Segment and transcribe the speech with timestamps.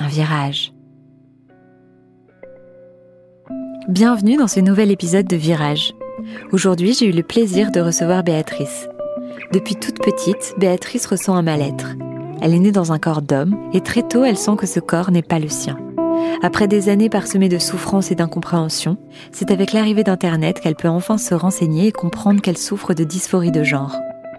[0.00, 0.72] un virage.
[3.88, 5.92] Bienvenue dans ce nouvel épisode de Virage.
[6.52, 8.88] Aujourd'hui, j'ai eu le plaisir de recevoir Béatrice.
[9.52, 11.96] Depuis toute petite, Béatrice ressent un mal-être.
[12.40, 15.10] Elle est née dans un corps d'homme et très tôt, elle sent que ce corps
[15.10, 15.76] n'est pas le sien.
[16.42, 18.96] Après des années parsemées de souffrances et d'incompréhension,
[19.32, 23.52] c'est avec l'arrivée d'Internet qu'elle peut enfin se renseigner et comprendre qu'elle souffre de dysphorie
[23.52, 23.96] de genre.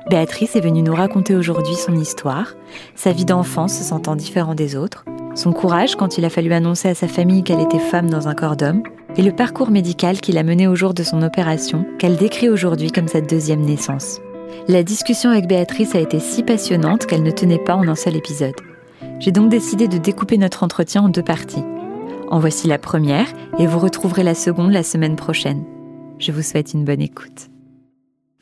[0.09, 2.55] Béatrice est venue nous raconter aujourd'hui son histoire,
[2.95, 5.05] sa vie d'enfant se sentant différent des autres,
[5.35, 8.35] son courage quand il a fallu annoncer à sa famille qu'elle était femme dans un
[8.35, 8.83] corps d'homme,
[9.17, 12.91] et le parcours médical qui l'a mené au jour de son opération, qu'elle décrit aujourd'hui
[12.91, 14.19] comme sa deuxième naissance.
[14.67, 18.15] La discussion avec Béatrice a été si passionnante qu'elle ne tenait pas en un seul
[18.15, 18.55] épisode.
[19.19, 21.63] J'ai donc décidé de découper notre entretien en deux parties.
[22.29, 23.27] En voici la première
[23.59, 25.63] et vous retrouverez la seconde la semaine prochaine.
[26.19, 27.50] Je vous souhaite une bonne écoute.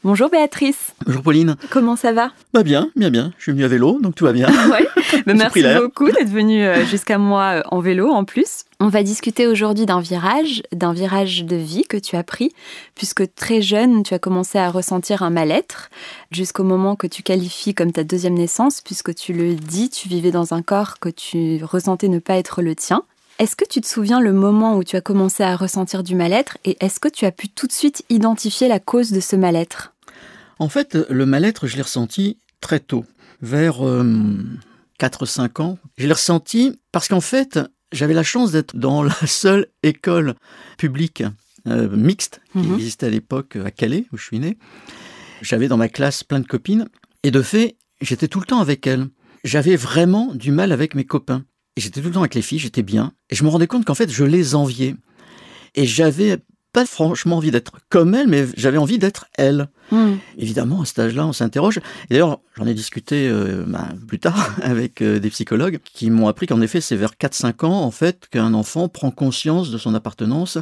[0.02, 0.94] Bonjour Béatrice.
[1.06, 1.58] Bonjour Pauline.
[1.70, 2.32] Comment ça va?
[2.54, 3.34] Bah bien, bien, bien.
[3.38, 4.48] Je suis venu à vélo, donc tout va bien.
[4.72, 4.88] ouais.
[5.26, 8.64] Bah, merci beaucoup d'être venu euh, jusqu'à moi euh, en vélo en plus.
[8.80, 12.54] On va discuter aujourd'hui d'un virage, d'un virage de vie que tu as pris,
[12.96, 15.90] puisque très jeune, tu as commencé à ressentir un mal-être,
[16.32, 20.32] jusqu'au moment que tu qualifies comme ta deuxième naissance, puisque tu le dis, tu vivais
[20.32, 23.04] dans un corps que tu ressentais ne pas être le tien.
[23.40, 26.58] Est-ce que tu te souviens le moment où tu as commencé à ressentir du mal-être
[26.66, 29.94] et est-ce que tu as pu tout de suite identifier la cause de ce mal-être?
[30.60, 33.06] En fait, le mal-être, je l'ai ressenti très tôt,
[33.42, 35.80] vers 4-5 euh, ans.
[35.98, 37.62] Je l'ai ressenti parce qu'en fait,
[37.94, 40.36] j'avais la chance d'être dans la seule école
[40.78, 41.24] publique
[41.66, 42.74] euh, mixte qui mhm.
[42.74, 44.58] existait à l'époque à Calais, où je suis né.
[45.42, 46.90] J'avais dans ma classe plein de copines
[47.24, 49.08] et de fait, j'étais tout le temps avec elles.
[49.46, 51.46] J'avais vraiment du mal avec mes copains
[51.80, 53.14] j'étais tout le temps avec les filles, j'étais bien.
[53.30, 54.96] Et je me rendais compte qu'en fait, je les enviais.
[55.76, 56.40] Et j'avais
[56.72, 59.68] pas franchement envie d'être comme elles, mais j'avais envie d'être elles.
[59.92, 60.16] Hmm.
[60.38, 61.78] Évidemment, à cet âge-là, on s'interroge.
[61.78, 66.28] Et d'ailleurs, j'en ai discuté euh, bah, plus tard avec euh, des psychologues qui m'ont
[66.28, 69.96] appris qu'en effet, c'est vers 4-5 ans, en fait, qu'un enfant prend conscience de son
[69.96, 70.58] appartenance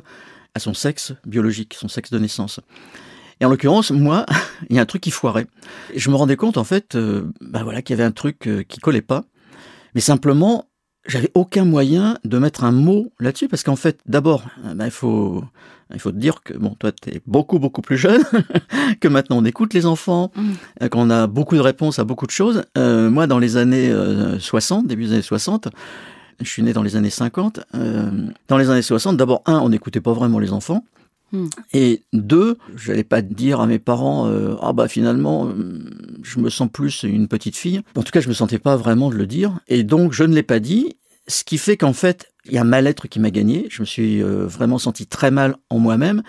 [0.55, 2.61] à son sexe biologique, son sexe de naissance.
[3.39, 4.25] Et en l'occurrence, moi,
[4.69, 5.47] il y a un truc qui foirait.
[5.94, 8.49] Et je me rendais compte, en fait, euh, bah voilà, qu'il y avait un truc
[8.67, 9.25] qui collait pas.
[9.94, 10.66] Mais simplement,
[11.07, 14.91] j'avais aucun moyen de mettre un mot là-dessus parce qu'en fait, d'abord, euh, ben, il
[14.91, 15.44] faut
[15.94, 18.22] il faut te dire que bon, toi, tu es beaucoup beaucoup plus jeune,
[19.00, 20.51] que maintenant on écoute les enfants, mmh.
[20.84, 22.63] euh, qu'on a beaucoup de réponses à beaucoup de choses.
[22.78, 23.94] Euh, moi, dans les années
[24.40, 25.69] 60, début des années 60,
[26.41, 27.62] je suis né dans les années 50.
[28.47, 30.84] dans les années 60, d'abord un, on n'écoutait pas vraiment les enfants.
[31.31, 31.47] Hmm.
[31.73, 35.79] Et deux, je n'allais pas dire à mes parents, euh, ah bah finalement, euh,
[36.23, 37.81] je me sens plus une petite fille.
[37.95, 39.59] En tout cas, je me sentais pas vraiment de le dire.
[39.67, 40.95] Et donc, je ne l'ai pas dit.
[41.27, 43.67] Ce qui fait qu'en fait, il y a un mal-être qui m'a gagné.
[43.69, 46.23] Je me suis euh, vraiment senti très mal en moi-même.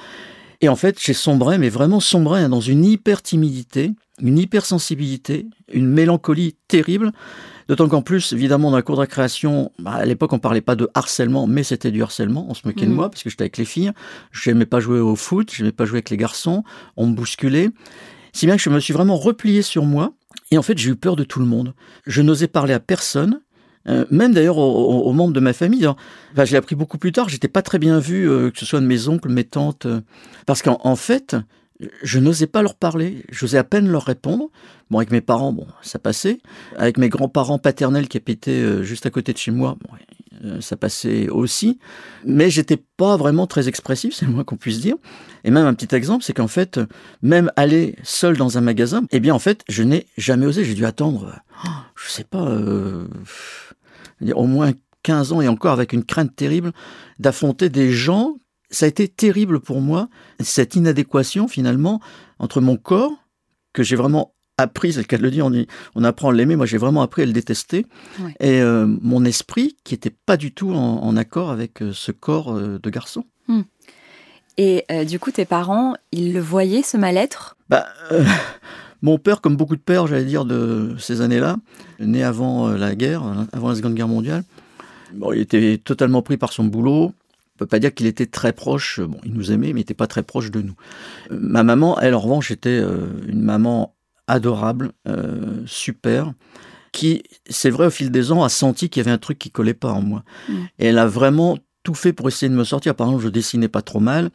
[0.61, 5.47] Et en fait, j'ai sombré, mais vraiment sombré hein, dans une hyper timidité, une hypersensibilité,
[5.73, 7.13] une mélancolie terrible.
[7.69, 10.75] D'autant qu'en plus, évidemment, dans la cour de récréation, bah, à l'époque, on parlait pas
[10.75, 12.47] de harcèlement, mais c'était du harcèlement.
[12.49, 12.95] On se moquait de mmh.
[12.95, 13.93] moi parce que j'étais avec les filles.
[14.31, 16.65] Je n'aimais pas jouer au foot, je n'aimais pas jouer avec les garçons.
[16.97, 17.69] On me bousculait.
[18.33, 20.15] Si bien que je me suis vraiment replié sur moi.
[20.51, 21.75] Et en fait, j'ai eu peur de tout le monde.
[22.07, 23.41] Je n'osais parler à personne.
[23.89, 25.87] Euh, même d'ailleurs aux, membres de ma famille.
[25.87, 27.29] Enfin, je l'ai appris beaucoup plus tard.
[27.29, 30.01] J'étais pas très bien vu, euh, que ce soit de mes oncles, mes tantes, euh,
[30.47, 31.37] parce qu'en fait,
[32.03, 34.51] je n'osais pas leur parler, j'osais à peine leur répondre.
[34.91, 36.41] Bon, avec mes parents, bon, ça passait.
[36.77, 39.97] Avec mes grands-parents paternels qui habitaient euh, juste à côté de chez moi, bon,
[40.45, 41.79] euh, ça passait aussi.
[42.25, 44.97] Mais j'étais pas vraiment très expressif, c'est le moins qu'on puisse dire.
[45.45, 46.81] Et même un petit exemple, c'est qu'en fait,
[47.23, 50.65] même aller seul dans un magasin, eh bien, en fait, je n'ai jamais osé.
[50.65, 53.07] J'ai dû attendre, oh, je sais pas, euh,
[54.35, 54.73] au moins
[55.05, 56.73] 15 ans et encore avec une crainte terrible
[57.19, 58.37] d'affronter des gens
[58.71, 60.09] ça a été terrible pour moi,
[60.41, 62.01] cette inadéquation finalement
[62.39, 63.13] entre mon corps,
[63.73, 65.49] que j'ai vraiment appris, c'est le cas de le dire,
[65.95, 67.87] on, apprend à l'aimer, moi j'ai vraiment appris à le détester,
[68.41, 72.55] et euh, mon esprit qui n'était pas du tout en, accord avec euh, ce corps
[72.55, 73.25] euh, de garçon.
[73.47, 73.63] Hmm.
[74.61, 77.57] Et du coup, tes parents, ils le voyaient, ce mal-être?
[77.69, 77.87] Bah,
[79.03, 81.59] Mon père, comme beaucoup de pères, j'allais dire, de ces années-là,
[82.01, 83.23] né avant la guerre,
[83.53, 84.43] avant la Seconde Guerre mondiale,
[85.15, 87.13] bon, il était totalement pris par son boulot,
[87.59, 89.01] peut pas dire qu'il était très proche.
[89.01, 90.75] Bon, il nous aimait, mais il n'était pas très proche de nous.
[91.31, 93.95] Euh, ma maman, elle, en revanche, était euh, une maman
[94.27, 96.33] adorable, euh, super,
[96.93, 99.51] qui, c'est vrai, au fil des ans, a senti qu'il y avait un truc qui
[99.51, 100.25] collait pas en moi.
[100.79, 102.95] Et elle a vraiment tout fait pour essayer de me sortir.
[102.95, 104.31] Par exemple, je dessinais pas trop mal.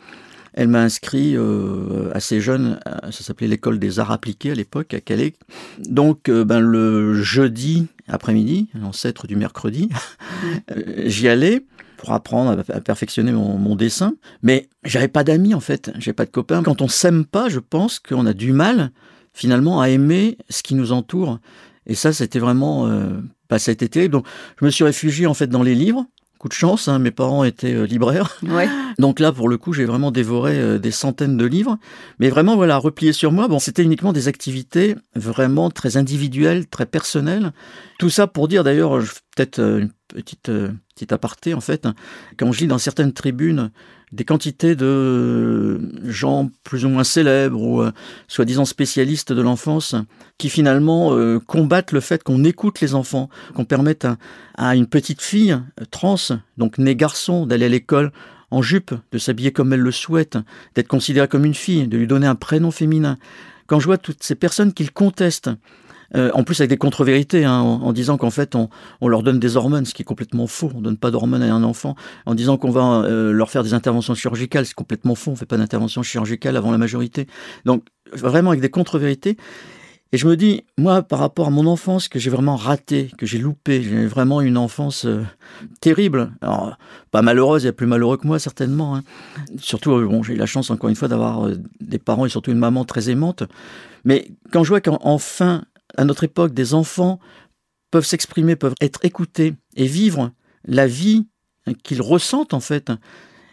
[0.54, 5.02] Elle m'a inscrit euh, assez jeune, ça s'appelait l'école des arts appliqués à l'époque, à
[5.02, 5.34] Calais.
[5.80, 9.90] Donc, euh, ben, le jeudi après-midi, l'ancêtre du mercredi,
[10.72, 11.66] euh, j'y allais
[12.04, 14.16] pour apprendre à, perfectionner mon, dessin.
[14.42, 16.62] Mais j'avais pas d'amis en fait, j'avais pas de copains.
[16.62, 18.92] Quand on s'aime pas, je pense qu'on a du mal
[19.34, 21.40] finalement à aimer ce qui nous entoure.
[21.88, 23.22] Et ça, c'était vraiment, euh,
[23.58, 24.12] ça a été terrible.
[24.12, 24.28] Donc,
[24.60, 26.06] je me suis réfugié en fait dans les livres
[26.44, 28.38] coup de chance, hein, mes parents étaient euh, libraires.
[29.00, 31.78] Donc là, pour le coup, j'ai vraiment dévoré euh, des centaines de livres.
[32.20, 36.86] Mais vraiment, voilà, replié sur moi, bon, c'était uniquement des activités vraiment très individuelles, très
[36.86, 37.54] personnelles.
[37.98, 39.00] Tout ça pour dire, d'ailleurs,
[39.34, 40.52] peut-être euh, une petite,
[40.94, 41.88] petite aparté, en fait,
[42.38, 43.72] quand je lis dans certaines tribunes
[44.14, 47.92] des quantités de gens plus ou moins célèbres ou euh,
[48.28, 49.96] soi-disant spécialistes de l'enfance
[50.38, 54.08] qui finalement euh, combattent le fait qu'on écoute les enfants, qu'on permette
[54.56, 56.16] à, une petite fille euh, trans,
[56.58, 58.12] donc née garçon, d'aller à l'école
[58.52, 60.38] en jupe, de s'habiller comme elle le souhaite,
[60.76, 63.18] d'être considérée comme une fille, de lui donner un prénom féminin.
[63.66, 65.50] Quand je vois toutes ces personnes qui le contestent,
[66.16, 68.70] euh, en plus avec des contre-vérités, hein, en, disant qu'en fait on,
[69.08, 70.72] leur donne des hormones, ce qui est complètement faux.
[70.76, 71.96] On donne pas d'hormones à un enfant.
[72.26, 75.32] En disant qu'on va euh, leur faire des interventions chirurgicales, c'est complètement faux.
[75.32, 77.28] On fait pas d'intervention chirurgicale avant la majorité.
[77.66, 79.38] Donc vraiment avec des contre-vérités.
[80.12, 83.26] Et je me dis, moi, par rapport à mon enfance, que j'ai vraiment raté, que
[83.26, 85.24] j'ai loupé, j'ai vraiment une enfance euh,
[85.82, 86.32] terrible.
[86.42, 86.78] Alors,
[87.10, 88.96] pas malheureuse, il y a plus malheureux que moi, certainement.
[88.96, 89.04] Hein.
[89.58, 91.50] Surtout, bon, j'ai eu la chance, encore une fois, d'avoir
[91.82, 93.42] des parents et surtout une maman très aimante.
[94.06, 95.64] Mais quand je vois qu'enfin,
[95.98, 97.20] à notre époque, des enfants
[97.92, 100.32] peuvent s'exprimer, peuvent être écoutés et vivre
[100.66, 101.28] la vie
[101.84, 102.92] qu'ils ressentent en fait,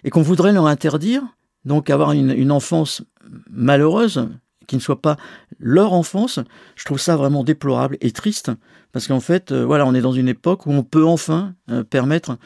[0.04, 1.22] et qu'on voudrait leur interdire,
[1.64, 3.02] donc avoir une, enfance
[3.50, 4.28] malheureuse,
[4.66, 5.16] qui ne soit pas
[5.58, 6.40] leur enfance,
[6.76, 8.50] je trouve ça vraiment déplorable et triste,
[8.92, 11.84] parce qu'en fait, euh, voilà, on est dans une époque où on peut enfin euh,
[11.84, 12.38] permettre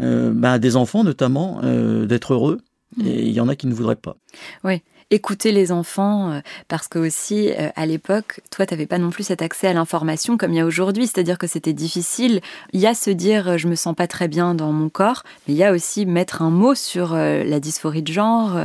[0.00, 1.60] euh, bah, à des enfants notamment
[2.04, 2.58] d'être heureux,
[2.96, 3.06] mmh.
[3.06, 4.16] et il y en a qui ne voudraient pas.
[4.64, 8.98] Oui écouter les enfants, euh, parce que aussi, euh, à l'époque, toi, tu n'avais pas
[8.98, 12.40] non plus cet accès à l'information comme il y a aujourd'hui, c'est-à-dire que c'était difficile.
[12.72, 15.24] Il y a se dire, euh, je me sens pas très bien dans mon corps,
[15.46, 18.56] mais il y a aussi mettre un mot sur la dysphorie de genre.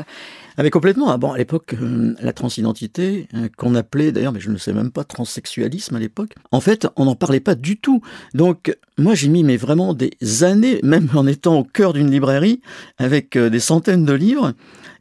[0.57, 1.09] Ah mais complètement.
[1.09, 1.75] Ah bon, à l'époque,
[2.21, 6.59] la transidentité, qu'on appelait d'ailleurs, mais je ne sais même pas, transsexualisme à l'époque, en
[6.59, 8.01] fait, on n'en parlait pas du tout.
[8.33, 12.61] Donc, moi, j'ai mis mais vraiment des années, même en étant au cœur d'une librairie,
[12.97, 14.53] avec des centaines de livres,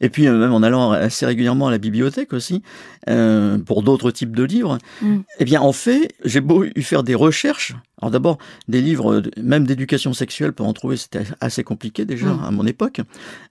[0.02, 2.62] et puis euh, même en allant assez régulièrement à la bibliothèque aussi,
[3.08, 5.18] euh, pour d'autres types de livres, mm.
[5.38, 7.74] eh bien en fait, j'ai beau eu faire des recherches.
[8.00, 8.38] Alors d'abord,
[8.68, 12.44] des livres, même d'éducation sexuelle, pour en trouver, c'était assez compliqué déjà mm.
[12.44, 13.00] à mon époque.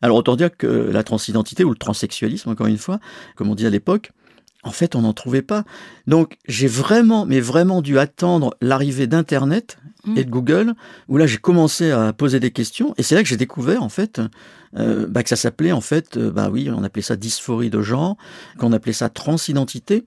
[0.01, 2.99] Alors autant dire que la transidentité ou le transsexualisme, encore une fois,
[3.35, 4.11] comme on dit à l'époque,
[4.63, 5.63] en fait, on n'en trouvait pas.
[6.07, 10.17] Donc, j'ai vraiment, mais vraiment dû attendre l'arrivée d'Internet mm.
[10.17, 10.73] et de Google,
[11.07, 12.93] où là, j'ai commencé à poser des questions.
[12.97, 14.21] Et c'est là que j'ai découvert, en fait,
[14.77, 17.81] euh, bah, que ça s'appelait, en fait, euh, bah oui, on appelait ça dysphorie de
[17.81, 18.17] genre,
[18.57, 20.05] qu'on appelait ça transidentité.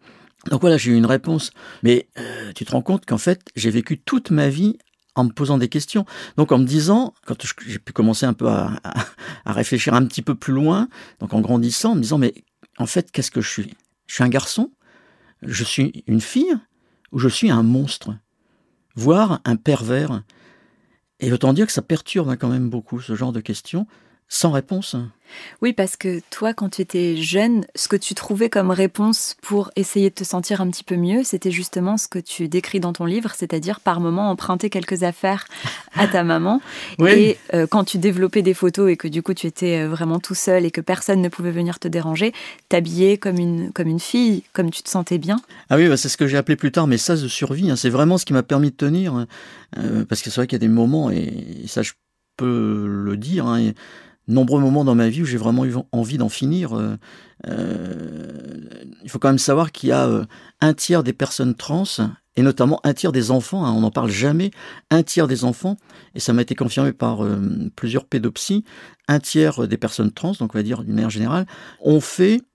[0.50, 1.50] Donc voilà, j'ai eu une réponse.
[1.82, 4.78] Mais euh, tu te rends compte qu'en fait, j'ai vécu toute ma vie
[5.16, 6.04] en me posant des questions.
[6.36, 7.36] Donc en me disant, quand
[7.66, 8.80] j'ai pu commencer un peu à,
[9.44, 10.88] à, réfléchir un petit peu plus loin,
[11.20, 12.34] donc en grandissant, en me disant, mais
[12.78, 13.74] en fait, qu'est-ce que je suis?
[14.06, 14.70] Je suis un garçon,
[15.42, 16.56] je suis une fille,
[17.12, 18.16] ou je suis un monstre,
[18.96, 20.22] voire un pervers.
[21.20, 23.86] Et autant dire que ça perturbe hein, quand même beaucoup ce genre de questions,
[24.28, 24.96] sans réponse.
[25.62, 29.70] Oui, parce que toi, quand tu étais jeune, ce que tu trouvais comme réponse pour
[29.76, 32.92] essayer de te sentir un petit peu mieux, c'était justement ce que tu décris dans
[32.92, 35.46] ton livre, c'est-à-dire par moment emprunter quelques affaires
[35.96, 36.60] à ta maman.
[37.06, 40.20] Et euh, quand tu développais des photos et que du coup tu étais euh, vraiment
[40.20, 42.32] tout seul et que personne ne pouvait venir te déranger,
[42.68, 45.40] t'habiller comme une, comme une fille, comme tu te sentais bien.
[45.70, 47.70] Ah oui, bah, c'est ce que j'ai appelé plus tard mes sas de survie.
[47.70, 47.76] Hein.
[47.76, 49.14] C'est vraiment ce qui m'a permis de tenir.
[49.14, 49.26] Hein.
[49.78, 51.92] Euh, parce que c'est vrai qu'il y a des moments, et ça je
[52.36, 53.72] peux le dire, hein,
[54.28, 56.76] nombreux moments dans ma vie où j'ai vraiment eu envie d'en finir.
[56.76, 56.96] Euh,
[57.46, 58.58] euh,
[59.02, 60.24] il faut quand même savoir qu'il y a euh,
[60.60, 61.84] un tiers des personnes trans,
[62.36, 64.50] et notamment un tiers des enfants, hein, on n'en parle jamais,
[64.90, 65.76] un tiers des enfants,
[66.14, 67.20] et ça m'a été confirmé par
[67.76, 68.64] plusieurs pédopsies,
[69.08, 71.46] un tiers des personnes trans, donc on va dire d'une manière générale,
[71.80, 72.53] ont fait euh,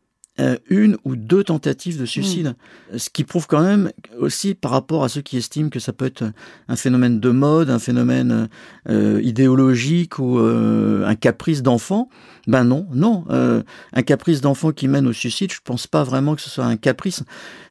[0.70, 2.56] une ou deux tentatives de suicide.
[2.94, 2.98] Mm.
[2.98, 6.06] Ce qui prouve quand même aussi par rapport à ceux qui estiment que ça peut
[6.06, 6.24] être
[6.68, 8.48] un phénomène de mode, un phénomène
[8.90, 12.10] euh, idéologique ou euh, un caprice d'enfant.
[12.48, 13.26] Ben non, non.
[13.30, 16.78] un caprice d'enfant qui mène au suicide, je pense pas vraiment que ce soit un
[16.78, 17.22] caprice.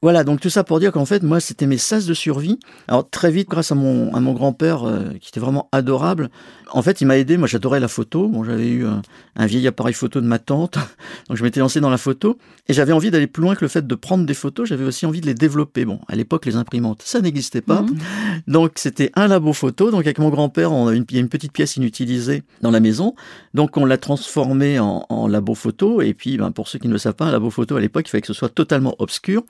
[0.03, 2.61] Voilà, donc tout ça pour dire qu'en fait, moi, c'était mes sas de survie.
[2.87, 4.85] Alors très vite, grâce à mon, à mon grand-père,
[5.21, 6.31] qui était vraiment adorable,
[6.71, 7.39] en fait, il m'a aidé.
[7.39, 8.29] Moi, j'adorais la photo.
[8.29, 9.03] Bon, j'avais eu un,
[9.35, 10.79] un vieil appareil photo de ma tante,
[11.29, 12.39] donc je m'étais lancé dans la photo.
[12.69, 15.07] Et j'avais envie d'aller plus loin que le fait de prendre des photos, j'avais aussi
[15.07, 15.85] envie de les développer.
[15.85, 17.83] Bon, à l'époque, les imprimantes, ça n'existait pas.
[17.83, 17.99] Mhm.
[18.47, 19.91] Donc, c'était un labo photo.
[19.91, 22.71] Donc, avec mon grand-père, on a une, il y a une petite pièce inutilisée dans
[22.71, 23.15] la maison.
[23.55, 26.03] Donc, on l'a transformé en, en, labo photo.
[26.03, 28.07] Et puis, ben, pour ceux qui ne le savent pas, un labo photo, à l'époque,
[28.09, 29.45] il fallait que ce soit totalement obscur.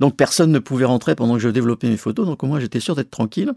[0.00, 2.26] Donc, personne ne pouvait rentrer pendant que je développais mes photos.
[2.26, 3.52] Donc, moi, j'étais sûr d'être tranquille.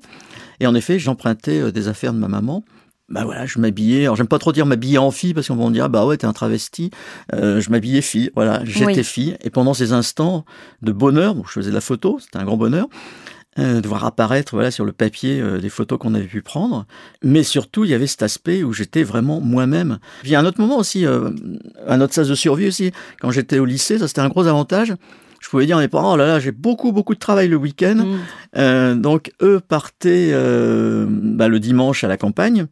[0.59, 2.63] Et en effet, j'empruntais euh, des affaires de ma maman
[3.07, 4.03] bah voilà, je m'habillais.
[4.03, 6.17] Alors j'aime pas trop dire m'habiller en fille parce qu'on va me dire bah ouais
[6.17, 6.89] t'es un travesti.
[7.33, 9.37] Euh, je m'habillais fille, voilà, j'étais fille.
[9.41, 10.43] Et pendant ces instants
[10.81, 12.87] de bonheur, je faisais de la photo, c'était un grand bonheur
[13.59, 16.87] euh, de voir apparaître voilà sur le papier euh, des photos qu'on avait pu prendre.
[17.21, 19.99] Mais surtout il y avait cet aspect où j'étais vraiment moi-même.
[20.23, 22.91] Il y a un autre moment aussi, un autre sens de survie aussi.
[23.21, 24.95] Quand j'étais au lycée, ça c'était un gros avantage
[25.41, 27.55] je pouvais dire à mes parents, oh là là, j'ai beaucoup, beaucoup de travail le
[27.55, 28.03] week-end.
[28.55, 28.99] Mm.
[28.99, 32.65] donc, eux partaient bah, le dimanche à la campagne.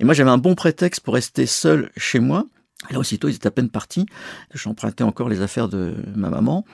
[0.00, 2.46] Et moi, j'avais un bon prétexte pour rester seul chez moi.
[2.90, 4.06] Là, aussitôt, ils étaient à peine partis.
[4.54, 6.64] J'empruntais encore les affaires de ma maman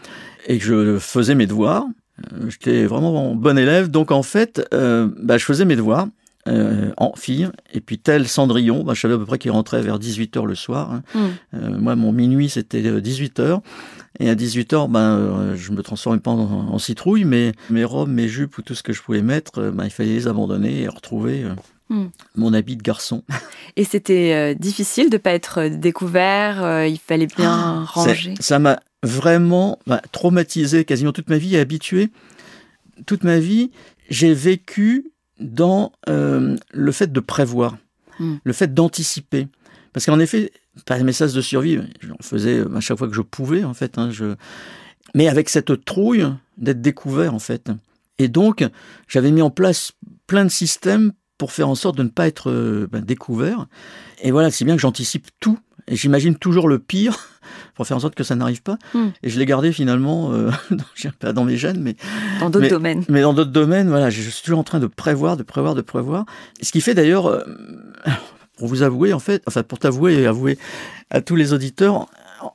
[0.47, 1.85] et je faisais mes devoirs.
[2.33, 3.91] Euh, j'étais vraiment bon élève.
[3.91, 6.07] Donc, en fait, euh, bah, je faisais mes devoirs.
[6.49, 7.49] Euh, en fille.
[7.75, 10.55] Et puis tel Cendrillon, bah, je savais à peu près qu'il rentrait vers 18h le
[10.55, 10.93] soir.
[10.93, 11.03] Hein.
[11.55, 13.63] Euh, moi, mon minuit, c'était 18h.
[14.21, 18.59] Et à 18h, ben, je me transformais pas en, citrouille, mais mes robes, mes jupes
[18.59, 21.45] ou tout ce que je pouvais mettre, ben, il fallait les abandonner et retrouver
[21.89, 22.07] Hmm.
[22.35, 23.23] mon habit de garçon.
[23.77, 27.85] Et c'était euh, difficile de ne pas être euh, découvert, euh, il fallait bien ah,
[27.87, 28.35] ranger.
[28.41, 32.11] Ça m'a vraiment bah, traumatisé quasiment toute ma vie et habitué.
[33.07, 33.71] Toute ma vie,
[34.11, 37.77] j'ai vécu dans le fait de prévoir,
[38.19, 38.37] hmm.
[38.43, 39.47] le fait d'anticiper.
[39.93, 40.51] Parce qu'en effet,
[40.87, 43.97] pas un message de survie, j'en faisais à chaque fois que je pouvais, en fait.
[43.97, 44.35] Hein, je...
[45.15, 46.27] Mais avec cette trouille
[46.57, 47.71] d'être découvert, en fait.
[48.19, 48.67] Et donc,
[49.07, 49.93] j'avais mis en place
[50.27, 53.67] plein de systèmes pour faire en sorte de ne pas être euh, ben, découvert.
[54.23, 55.59] Et voilà, c'est bien que j'anticipe tout.
[55.89, 57.29] Et j'imagine toujours le pire
[57.75, 58.79] pour faire en sorte que ça n'arrive pas.
[58.95, 59.09] Hmm.
[59.23, 60.51] Et je l'ai gardé finalement, euh,
[61.21, 61.97] pas dans mes gènes, mais
[62.41, 63.05] dans d'autres domaines.
[63.09, 65.83] Mais dans d'autres domaines, voilà, je suis toujours en train de prévoir, de prévoir, de
[65.83, 66.25] prévoir.
[66.61, 67.43] Ce qui fait d'ailleurs, euh,
[68.57, 70.59] pour vous avouer en fait, enfin pour t'avouer et avouer
[71.11, 72.07] à tous les auditeurs,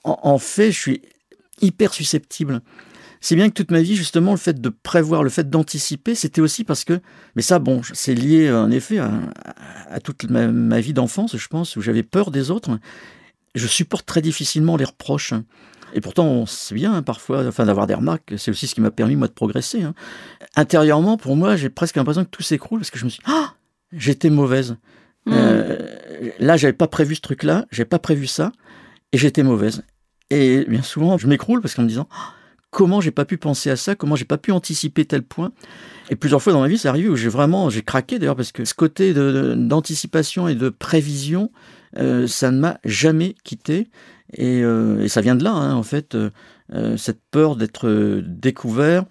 [0.03, 1.01] en fait, je suis
[1.61, 2.61] hyper susceptible.
[3.21, 6.41] C'est bien que toute ma vie, justement, le fait de prévoir, le fait d'anticiper, c'était
[6.41, 6.99] aussi parce que,
[7.35, 11.81] mais ça, bon, c'est lié en effet à, toute ma, vie d'enfance, je pense, où
[11.81, 12.79] j'avais peur des autres.
[13.53, 15.33] Je supporte très difficilement les reproches.
[15.93, 18.33] Et pourtant, c'est bien hein, parfois, enfin, d'avoir des remarques.
[18.37, 19.83] C'est aussi ce qui m'a permis moi de progresser.
[19.83, 19.93] Hein.
[20.55, 23.31] Intérieurement, pour moi, j'ai presque l'impression que tout s'écroule parce que je me suis, dit,
[23.31, 23.53] ah,
[23.91, 24.77] j'étais mauvaise.
[25.27, 25.31] Mmh.
[25.35, 25.77] Euh,
[26.39, 28.51] là, j'avais pas prévu ce truc-là, j'avais pas prévu ça,
[29.11, 29.83] et j'étais mauvaise.
[30.31, 32.33] Et bien souvent, je m'écroule parce qu'en me disant, ah,
[32.71, 35.51] comment j'ai pas pu penser à ça, comment j'ai pas pu anticiper tel point.
[36.09, 38.51] Et plusieurs fois dans ma vie, c'est arrivé où j'ai vraiment, j'ai craqué d'ailleurs parce
[38.51, 41.51] que ce côté d'anticipation et de prévision,
[41.97, 43.89] euh, ça ne m'a jamais quitté.
[44.33, 49.03] Et, euh, et, ça vient de là, hein, en fait, euh, cette peur d'être découvert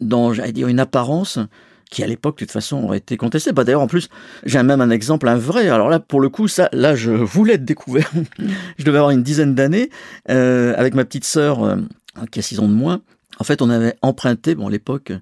[0.00, 1.38] dans, j'allais dire, une apparence
[1.90, 3.50] qui à l'époque, de toute façon, aurait été contestée.
[3.50, 4.08] Bah, D'ailleurs, en plus,
[4.44, 5.68] j'ai même un exemple, un vrai.
[5.68, 8.08] Alors là, pour le coup, ça, là, je voulais être découvert.
[8.78, 9.90] je devais avoir une dizaine d'années,
[10.26, 11.76] avec ma petite sœur,
[12.30, 13.00] qui a 6 ans de moins.
[13.38, 15.12] En fait, on avait emprunté, bon, à l'époque,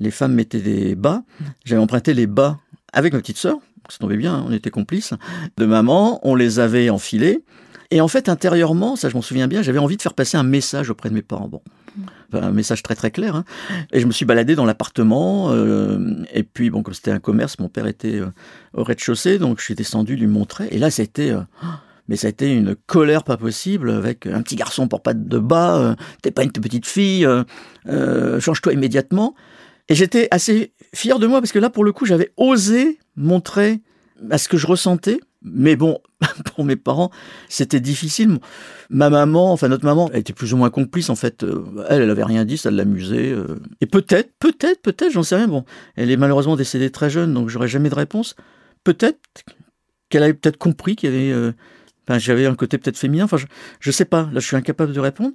[0.00, 1.22] les femmes mettaient des bas.
[1.64, 2.58] J'avais emprunté les bas
[2.92, 5.14] avec ma petite sœur, ça tombait bien, on était complices,
[5.56, 7.44] de maman, on les avait enfilés.
[7.90, 10.42] Et en fait, intérieurement, ça je m'en souviens bien, j'avais envie de faire passer un
[10.42, 11.48] message auprès de mes parents.
[11.48, 11.62] Bon,
[12.32, 13.34] un message très très clair.
[13.34, 13.44] Hein.
[13.92, 15.50] Et je me suis baladé dans l'appartement.
[15.52, 18.26] Euh, et puis, bon, comme c'était un commerce, mon père était euh,
[18.74, 20.68] au rez-de-chaussée, donc je suis descendu lui montrer.
[20.70, 21.30] Et là, c'était...
[21.30, 21.40] Euh,
[22.08, 25.38] mais ça a été une colère pas possible avec un petit garçon pour pas de
[25.38, 27.44] bas, euh, t'es pas une petite fille, euh,
[27.86, 29.34] euh, change-toi immédiatement.
[29.90, 33.80] Et j'étais assez fier de moi parce que là, pour le coup, j'avais osé montrer
[34.30, 35.20] à ce que je ressentais.
[35.40, 36.00] Mais bon,
[36.54, 37.10] pour mes parents,
[37.48, 38.38] c'était difficile.
[38.90, 41.44] Ma maman, enfin notre maman, elle était plus ou moins complice en fait.
[41.88, 43.34] Elle, elle avait rien dit, ça l'amusait.
[43.80, 45.46] Et peut-être, peut-être, peut-être, j'en sais rien.
[45.46, 48.34] Bon, elle est malheureusement décédée très jeune, donc j'aurais jamais de réponse.
[48.82, 49.20] Peut-être
[50.08, 51.52] qu'elle avait peut-être compris qu'il y avait
[52.16, 53.24] j'avais un côté peut-être féminin.
[53.24, 53.46] Enfin, je,
[53.88, 54.22] ne sais pas.
[54.32, 55.32] Là, je suis incapable de répondre.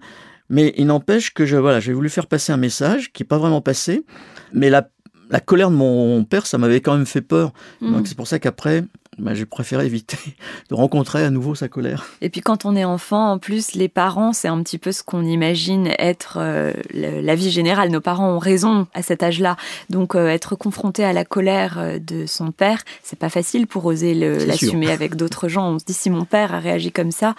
[0.50, 3.38] Mais il n'empêche que je, voilà, j'ai voulu faire passer un message qui n'est pas
[3.38, 4.06] vraiment passé.
[4.52, 4.90] Mais la,
[5.30, 7.54] la colère de mon père, ça m'avait quand même fait peur.
[7.82, 7.92] Mmh.
[7.94, 8.84] Donc c'est pour ça qu'après,
[9.18, 10.18] bah, j'ai préféré éviter
[10.70, 12.06] de rencontrer à nouveau sa colère.
[12.22, 15.04] Et puis quand on est enfant, en plus, les parents, c'est un petit peu ce
[15.04, 17.90] qu'on imagine être euh, la vie générale.
[17.90, 19.58] Nos parents ont raison à cet âge-là.
[19.90, 23.86] Donc euh, être confronté à la colère euh, de son père, c'est pas facile pour
[23.86, 25.74] oser l'assumer avec d'autres gens.
[25.74, 27.36] On se dit si mon père a réagi comme ça,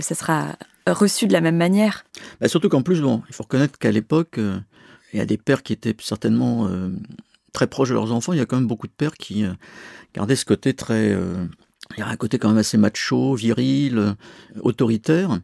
[0.00, 2.04] ça sera reçu de la même manière.
[2.40, 5.62] Bah, surtout qu'en plus, bon, il faut reconnaître qu'à l'époque, il y a des pères
[5.62, 6.68] qui étaient certainement
[7.52, 8.32] très proches de leurs enfants.
[8.32, 9.44] Il y a quand même beaucoup de pères qui
[10.14, 11.12] garder ce côté très...
[11.12, 11.46] Euh,
[11.96, 14.12] il y a un côté quand même assez macho, viril, euh,
[14.60, 15.40] autoritaire.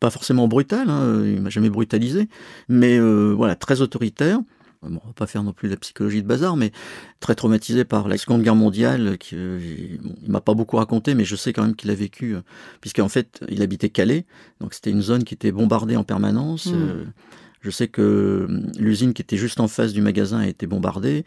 [0.00, 2.28] pas forcément brutal, hein, il m'a jamais brutalisé,
[2.68, 4.40] mais euh, voilà, très autoritaire.
[4.82, 6.72] Bon, on va pas faire non plus la psychologie de bazar, mais
[7.20, 9.16] très traumatisé par la Seconde Guerre mondiale.
[9.18, 12.34] Qui, euh, il m'a pas beaucoup raconté, mais je sais quand même qu'il a vécu,
[12.34, 12.40] euh,
[12.80, 14.26] puisqu'en fait, il habitait Calais,
[14.60, 16.66] donc c'était une zone qui était bombardée en permanence.
[16.66, 17.12] Mm.
[17.62, 21.24] Je sais que hum, l'usine qui était juste en face du magasin a été bombardée.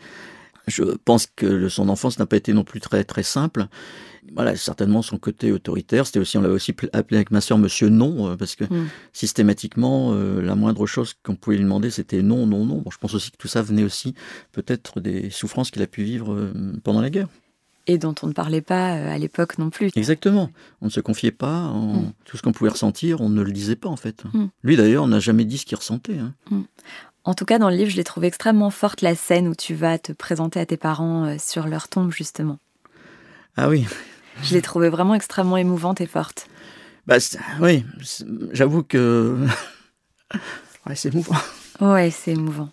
[0.68, 3.68] Je pense que son enfance n'a pas été non plus très très simple.
[4.34, 6.08] Voilà, certainement son côté autoritaire.
[6.08, 8.88] C'était aussi, on l'avait aussi appelé avec ma sœur Monsieur Non, euh, parce que Mm.
[9.14, 12.80] systématiquement, euh, la moindre chose qu'on pouvait lui demander, c'était non, non, non.
[12.80, 14.16] Bon, je pense aussi que tout ça venait aussi
[14.54, 16.52] peut-être des souffrances qu'il a pu vivre euh,
[16.84, 17.28] pendant la guerre.
[17.88, 19.90] Et dont on ne parlait pas euh, à l'époque non plus.
[19.96, 20.50] Exactement.
[20.82, 21.60] On ne se confiait pas.
[21.66, 22.14] en- Mm.
[22.26, 24.24] Tout ce qu'on pouvait ressentir, on ne le disait pas en fait.
[24.34, 24.46] Mm.
[24.64, 26.18] Lui d'ailleurs n'a jamais dit ce qu'il ressentait.
[26.18, 26.34] hein.
[27.24, 29.74] En tout cas, dans le livre, je l'ai trouvé extrêmement forte la scène où tu
[29.76, 32.60] vas te présenter à tes parents euh, sur leur tombe, justement.
[33.58, 33.86] Ah oui.
[34.44, 36.48] Je l'ai trouvée vraiment extrêmement émouvante et forte.
[37.08, 37.18] Bah,
[37.62, 37.84] oui,
[38.52, 39.38] j'avoue que
[40.88, 41.36] ouais, c'est émouvant.
[41.82, 42.70] Ouais, c'est émouvant.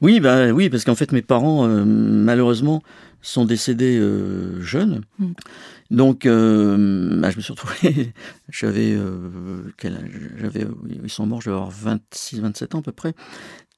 [0.00, 2.82] Oui, bah oui, parce qu'en fait mes parents euh, malheureusement
[3.22, 5.02] sont décédés euh, jeunes.
[5.18, 5.32] Mm.
[5.90, 8.12] Donc euh, bah, je me suis retrouvé
[8.48, 9.72] j'avais euh,
[10.38, 13.14] j'avais ils sont morts, j'avais avoir 26 27 ans à peu près.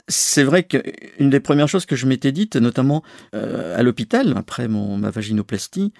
[0.06, 4.98] C'est vrai qu'une des premières choses que je m'étais dites, notamment à l'hôpital, après mon,
[4.98, 5.94] ma vaginoplastie,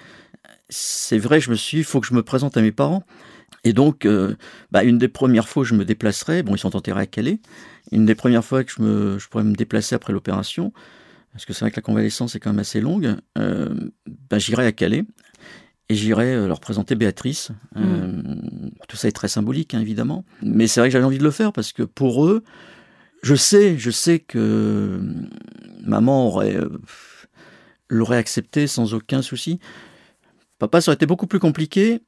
[0.69, 3.05] c'est vrai, je me suis dit, il faut que je me présente à mes parents.
[3.65, 4.37] Et donc, euh,
[4.71, 7.41] bah, une des premières fois où je me déplacerai, bon, ils sont enterrés à Calais,
[7.93, 10.73] une des premières fois que je, me, je pourrais me déplacer après l'opération,
[11.35, 13.75] parce que c'est vrai que la convalescence est quand même assez longue, euh,
[14.31, 15.05] bah, j'irai à Calais
[15.89, 17.51] et j'irai euh, leur présenter Béatrice.
[17.77, 18.23] Euh,
[18.89, 20.25] Tout ça est très symbolique, hein, évidemment.
[20.43, 22.45] Mais c'est vrai que j'avais envie de le faire parce que pour eux,
[23.25, 25.01] je sais, je sais que
[25.83, 26.69] maman aurait euh,
[27.89, 29.59] l'aurait accepté sans aucun souci.
[30.61, 32.01] Papa, ça aurait été beaucoup plus compliqué.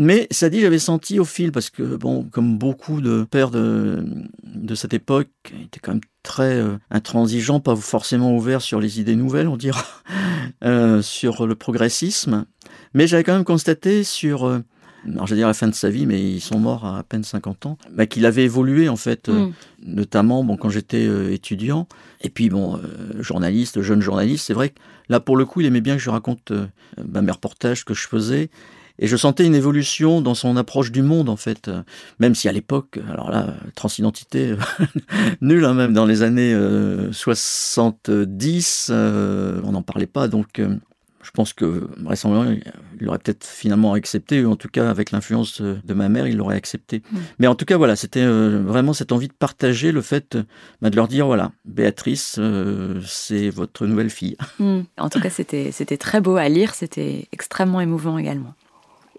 [0.00, 4.04] Mais ça dit, j'avais senti au fil, parce que, bon, comme beaucoup de pères de,
[4.42, 9.00] de cette époque, ils étaient quand même très euh, intransigeants, pas forcément ouverts sur les
[9.00, 9.84] idées nouvelles, on dira,
[10.64, 12.44] euh, sur le progressisme.
[12.92, 14.60] Mais j'avais quand même constaté sur, euh,
[15.08, 17.02] alors je vais dire la fin de sa vie, mais ils sont morts à à
[17.04, 19.52] peine 50 ans, bah, qu'il avait évolué en fait, euh, Mm.
[19.86, 21.86] notamment bon, quand j'étais euh, étudiant,
[22.20, 22.80] et puis bon,
[23.20, 26.10] journaliste, jeune journaliste, c'est vrai que là pour le coup, il aimait bien que je
[26.10, 26.52] raconte
[27.00, 28.50] bah, mes reportages que je faisais.
[28.98, 31.68] Et je sentais une évolution dans son approche du monde, en fait.
[31.68, 31.82] Euh,
[32.20, 34.56] Même si à l'époque, alors là, transidentité, euh,
[35.40, 40.28] nulle, hein, même dans les années euh, 70, euh, on n'en parlait pas.
[40.28, 40.76] Donc, euh,
[41.24, 42.56] je pense que vraisemblablement,
[43.00, 46.26] il aurait peut-être finalement accepté, ou en tout cas, avec l'influence euh, de ma mère,
[46.28, 47.02] il l'aurait accepté.
[47.10, 47.18] Mm.
[47.38, 50.44] Mais en tout cas, voilà, c'était euh, vraiment cette envie de partager le fait euh,
[50.82, 54.36] bah, de leur dire voilà, Béatrice, euh, c'est votre nouvelle fille.
[54.58, 54.80] Mm.
[54.98, 58.54] En tout cas, c'était très beau à lire, c'était extrêmement émouvant également.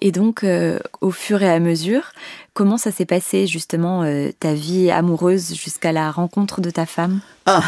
[0.02, 2.12] Et donc, euh, au fur et à mesure,
[2.54, 7.22] comment ça s'est passé justement euh, ta vie amoureuse jusqu'à la rencontre de ta femme?
[7.46, 7.64] Ah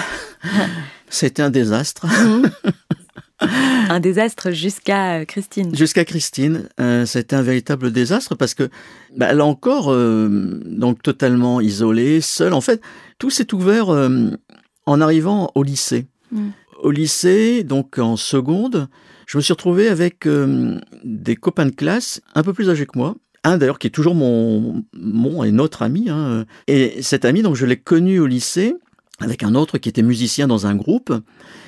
[1.09, 2.05] C'était un désastre.
[3.89, 5.75] Un désastre jusqu'à euh, Christine.
[5.75, 8.67] Jusqu'à Christine, euh, c'était un véritable désastre parce que
[9.15, 12.53] bah, là encore, donc totalement isolée, seule.
[12.53, 12.81] En fait,
[13.19, 16.07] tout s'est ouvert en arrivant au lycée.
[16.31, 16.49] Mm.
[16.81, 18.87] Au lycée, donc en seconde,
[19.25, 22.97] je me suis retrouvé avec euh, des copains de classe un peu plus âgés que
[22.97, 23.15] moi.
[23.43, 26.09] Un d'ailleurs qui est toujours mon, mon et notre ami.
[26.09, 26.45] hein.
[26.67, 28.75] Et cet ami, donc je l'ai connu au lycée
[29.19, 31.13] avec un autre qui était musicien dans un groupe.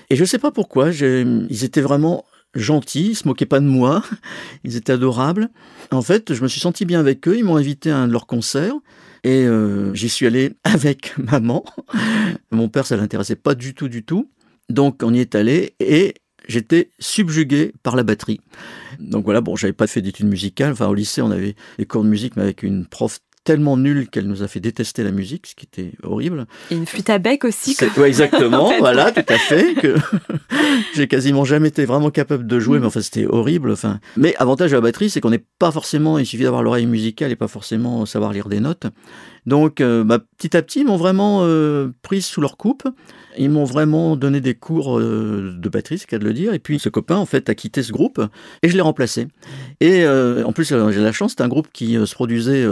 [0.10, 3.66] Et je ne sais pas pourquoi, ils étaient vraiment gentils, ils se moquaient pas de
[3.66, 4.04] moi,
[4.64, 5.50] ils étaient adorables.
[5.92, 8.12] En fait, je me suis senti bien avec eux, ils m'ont invité à un de
[8.12, 8.76] leurs concerts.
[9.24, 11.66] Et euh, j'y suis allé avec maman.
[12.52, 14.30] Mon père, ça l'intéressait pas du tout, du tout.
[14.70, 16.14] Donc on y est allé et
[16.48, 18.40] j'étais subjugué par la batterie.
[19.00, 20.72] Donc voilà, bon, j'avais pas fait d'études musicales.
[20.74, 24.10] Enfin, au lycée, on avait des cours de musique, mais avec une prof tellement nulle
[24.10, 26.46] qu'elle nous a fait détester la musique, ce qui était horrible.
[26.70, 27.74] Et une flûte à bec aussi.
[27.74, 28.80] C'est- ouais, exactement, En fait.
[28.80, 29.74] voilà, tout à fait.
[29.76, 29.96] Que
[30.94, 33.72] j'ai quasiment jamais été vraiment capable de jouer, mais enfin c'était horrible.
[33.72, 36.86] Enfin, mais avantage de la batterie, c'est qu'on n'est pas forcément, il suffit d'avoir l'oreille
[36.86, 38.86] musicale et pas forcément savoir lire des notes.
[39.46, 42.84] Donc, euh, bah, petit à petit, ils m'ont vraiment euh, prise sous leur coupe.
[43.40, 46.54] Ils m'ont vraiment donné des cours euh, de batterie, c'est cas de le dire.
[46.54, 48.22] Et puis, ce copain, en fait, a quitté ce groupe
[48.62, 49.28] et je l'ai remplacé.
[49.80, 52.68] Et euh, en plus, euh, j'ai la chance, c'est un groupe qui se produisait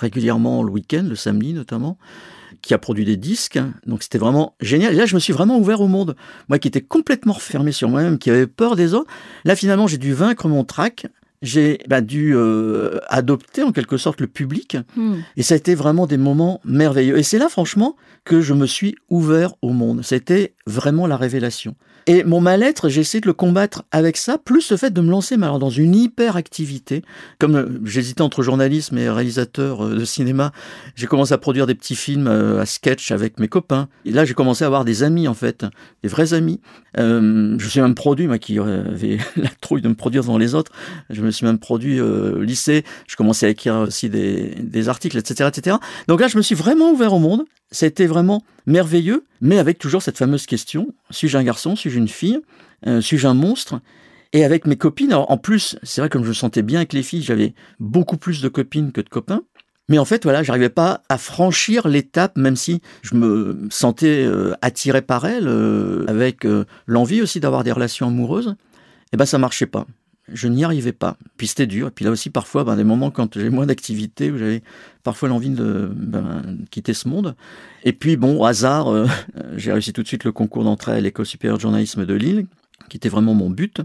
[0.00, 1.98] régulièrement le week-end, le samedi notamment
[2.62, 3.58] qui a produit des disques.
[3.86, 4.94] Donc c'était vraiment génial.
[4.94, 6.16] Et là, je me suis vraiment ouvert au monde.
[6.48, 9.10] Moi qui étais complètement refermé sur moi-même, qui avait peur des autres.
[9.44, 11.06] Là, finalement, j'ai dû vaincre mon trac.
[11.42, 14.76] J'ai bah, dû euh, adopter en quelque sorte le public.
[14.96, 15.16] Mm.
[15.36, 17.18] Et ça a été vraiment des moments merveilleux.
[17.18, 20.02] Et c'est là, franchement, que je me suis ouvert au monde.
[20.02, 21.74] C'était vraiment la révélation.
[22.06, 25.10] Et mon mal-être, j'ai essayé de le combattre avec ça, plus le fait de me
[25.10, 27.02] lancer alors, dans une hyper-activité.
[27.38, 30.52] Comme euh, j'hésitais entre journalisme et réalisateur euh, de cinéma,
[30.96, 33.88] j'ai commencé à produire des petits films euh, à sketch avec mes copains.
[34.04, 35.64] Et là, j'ai commencé à avoir des amis, en fait,
[36.02, 36.60] des vrais amis.
[36.98, 40.38] Euh, je me suis même produit, moi qui avait la trouille de me produire devant
[40.38, 40.72] les autres,
[41.10, 42.84] je me suis même produit au lycée.
[43.06, 45.76] Je commençais à écrire aussi des, des articles, etc., etc.
[46.08, 47.44] Donc là, je me suis vraiment ouvert au monde.
[47.80, 52.38] Été vraiment merveilleux, mais avec toujours cette fameuse question, suis-je un garçon, suis-je une fille,
[52.86, 53.80] euh, suis-je un monstre?
[54.32, 57.02] Et avec mes copines, en plus, c'est vrai comme je me sentais bien avec les
[57.02, 59.42] filles, j'avais beaucoup plus de copines que de copains.
[59.88, 64.54] Mais en fait, voilà, j'arrivais pas à franchir l'étape, même si je me sentais euh,
[64.62, 66.46] attiré par elles, euh, avec
[66.86, 68.48] l'envie aussi d'avoir des relations amoureuses.
[68.56, 69.86] Et eh ben, ça marchait pas
[70.28, 71.16] je n'y arrivais pas.
[71.36, 71.88] Puis c'était dur.
[71.88, 74.62] Et puis là aussi, parfois, ben, des moments quand j'ai moins d'activité, où j'avais
[75.02, 77.34] parfois l'envie de ben, quitter ce monde.
[77.84, 79.06] Et puis, bon, au hasard, euh,
[79.56, 82.46] j'ai réussi tout de suite le concours d'entrée à l'école supérieure de journalisme de Lille,
[82.88, 83.80] qui était vraiment mon but.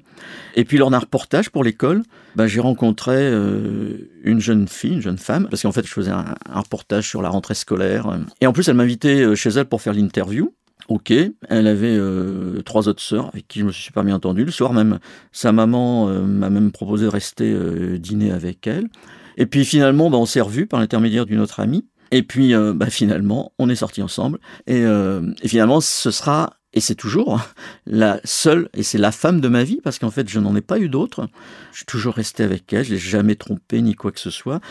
[0.55, 2.03] Et puis, lors d'un reportage pour l'école,
[2.35, 6.11] ben, j'ai rencontré euh, une jeune fille, une jeune femme, parce qu'en fait, je faisais
[6.11, 8.19] un, un, reportage sur la rentrée scolaire.
[8.41, 10.53] Et en plus, elle m'invitait euh, chez elle pour faire l'interview.
[10.87, 14.45] Ok, elle avait euh, trois autres sœurs avec qui je me suis super bien entendu.
[14.45, 14.99] Le soir même,
[15.33, 18.87] sa maman euh, m'a même proposé de rester euh, dîner avec elle.
[19.35, 21.85] Et puis finalement, bah, on s'est revus par l'intermédiaire d'une autre amie.
[22.11, 24.39] Et puis bah, finalement, on est sortis ensemble.
[24.65, 27.41] Et, et finalement, ce sera, et c'est toujours,
[27.85, 30.61] la seule, et c'est la femme de ma vie, parce qu'en fait, je n'en ai
[30.61, 31.27] pas eu d'autre.
[31.73, 34.61] Je suis toujours resté avec elle, je l'ai jamais trompée ni quoi que ce soit.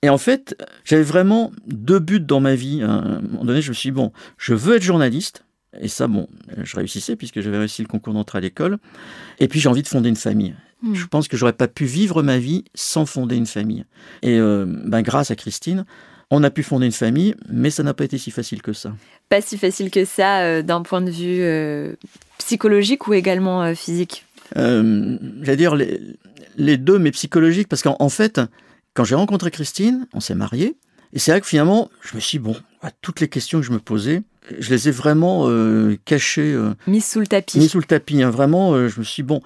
[0.00, 2.82] Et en fait, j'avais vraiment deux buts dans ma vie.
[2.82, 5.45] À un moment donné, je me suis dit, bon, je veux être journaliste
[5.80, 6.28] et ça, bon,
[6.62, 8.78] je réussissais puisque j'avais réussi le concours d'entrée à l'école.
[9.38, 10.54] Et puis j'ai envie de fonder une famille.
[10.82, 10.94] Hmm.
[10.94, 13.84] Je pense que j'aurais pas pu vivre ma vie sans fonder une famille.
[14.22, 15.84] Et euh, ben, grâce à Christine,
[16.30, 18.92] on a pu fonder une famille, mais ça n'a pas été si facile que ça.
[19.28, 21.94] Pas si facile que ça euh, d'un point de vue euh,
[22.38, 24.24] psychologique ou également physique
[24.54, 26.00] J'allais dire les,
[26.56, 28.40] les, deux, mais psychologiques, parce qu'en fait,
[28.94, 30.76] quand j'ai rencontré Christine, on s'est mariés.
[31.12, 33.66] Et c'est là que finalement, je me suis dit, bon, à toutes les questions que
[33.66, 34.22] je me posais,
[34.58, 36.52] je les ai vraiment euh, cachées.
[36.52, 37.58] Euh, mis sous le tapis.
[37.58, 38.22] Mis sous le tapis.
[38.22, 38.30] Hein.
[38.30, 39.40] Vraiment, euh, je me suis dit, bon,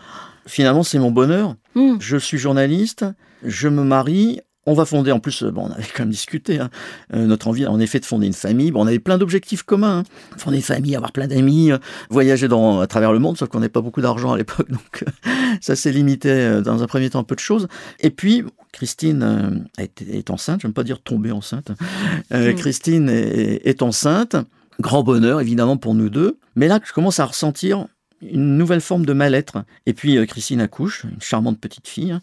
[0.47, 1.55] finalement, c'est mon bonheur.
[1.75, 1.97] Hmm.
[2.01, 3.05] Je suis journaliste,
[3.45, 4.41] je me marie.
[4.67, 6.69] On va fonder, en plus, bon, on avait quand même discuté, hein,
[7.13, 8.71] notre envie, en effet, de fonder une famille.
[8.71, 10.01] Bon, on avait plein d'objectifs communs.
[10.01, 10.37] Hein.
[10.37, 11.71] Fonder une famille, avoir plein d'amis,
[12.11, 15.05] voyager dans, à travers le monde, sauf qu'on n'avait pas beaucoup d'argent à l'époque, donc
[15.63, 17.69] ça s'est limité dans un premier temps à peu de choses.
[18.01, 21.73] Et puis, Christine est, enceinte, je ne pas dire tomber enceinte.
[22.31, 22.53] Hmm.
[22.55, 24.37] Christine est enceinte.
[24.81, 26.39] Grand bonheur, évidemment, pour nous deux.
[26.57, 27.87] Mais là, je commence à ressentir
[28.23, 29.65] une nouvelle forme de mal-être.
[29.85, 32.23] Et puis, euh, Christine accouche, une charmante petite fille, hein,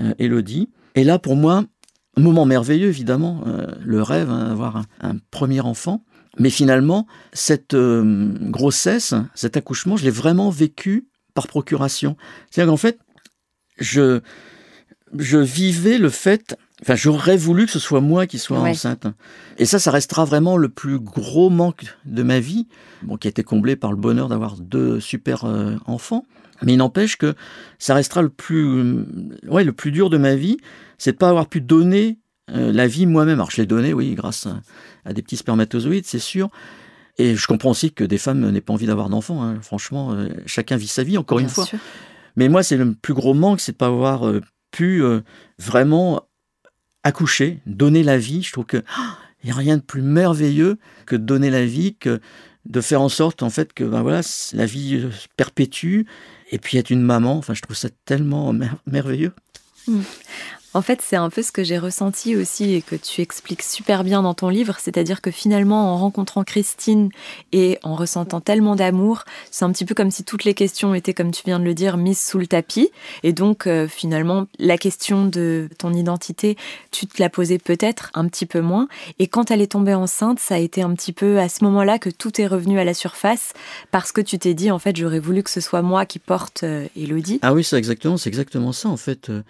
[0.00, 0.68] euh, Elodie.
[0.96, 1.64] Et là, pour moi,
[2.16, 6.04] un moment merveilleux, évidemment, euh, le rêve hein, d'avoir un, premier enfant.
[6.38, 12.16] Mais finalement, cette grossesse, cet accouchement, je l'ai vraiment vécu par procuration.
[12.50, 12.98] C'est-à-dire qu'en fait,
[13.78, 14.20] je,
[15.18, 19.06] je vivais le fait Enfin, j'aurais voulu que ce soit moi qui sois enceinte.
[19.56, 22.66] Et ça, ça restera vraiment le plus gros manque de ma vie,
[23.02, 26.26] bon, qui a été comblé par le bonheur d'avoir deux super euh, enfants.
[26.62, 27.34] Mais il n'empêche que
[27.78, 29.04] ça restera le plus,
[29.46, 30.56] ouais, le plus dur de ma vie,
[30.98, 32.18] c'est de pas avoir pu donner
[32.50, 33.38] euh, la vie moi-même.
[33.38, 34.48] Alors, je l'ai donné, oui, grâce
[35.04, 36.50] à, des petits spermatozoïdes, c'est sûr.
[37.16, 39.42] Et je comprends aussi que des femmes n'aient pas envie d'avoir d'enfants.
[39.42, 39.58] Hein.
[39.62, 41.66] Franchement, euh, chacun vit sa vie, encore une fois.
[42.34, 44.32] Mais moi, c'est le plus gros manque, c'est de pas avoir
[44.72, 45.02] pu
[45.58, 46.22] vraiment
[47.04, 48.42] accoucher, donner la vie.
[48.42, 48.82] Je trouve que
[49.42, 52.20] il n'y a rien de plus merveilleux que de donner la vie, que
[52.64, 54.20] de faire en sorte en fait que ben voilà,
[54.52, 56.02] la vie perpétue
[56.52, 57.36] et puis être une maman.
[57.38, 58.54] Enfin, je trouve ça tellement
[58.86, 59.32] merveilleux.
[59.88, 60.00] Mmh.
[60.74, 64.04] En fait, c'est un peu ce que j'ai ressenti aussi et que tu expliques super
[64.04, 67.10] bien dans ton livre, c'est-à-dire que finalement, en rencontrant Christine
[67.52, 71.12] et en ressentant tellement d'amour, c'est un petit peu comme si toutes les questions étaient,
[71.12, 72.90] comme tu viens de le dire, mises sous le tapis.
[73.22, 76.56] Et donc, euh, finalement, la question de ton identité,
[76.90, 78.88] tu te la posais peut-être un petit peu moins.
[79.18, 81.98] Et quand elle est tombée enceinte, ça a été un petit peu à ce moment-là
[81.98, 83.52] que tout est revenu à la surface
[83.90, 86.62] parce que tu t'es dit, en fait, j'aurais voulu que ce soit moi qui porte
[86.62, 87.40] euh, Elodie.
[87.42, 89.28] Ah oui, c'est exactement, c'est exactement ça, en fait.
[89.28, 89.42] Euh,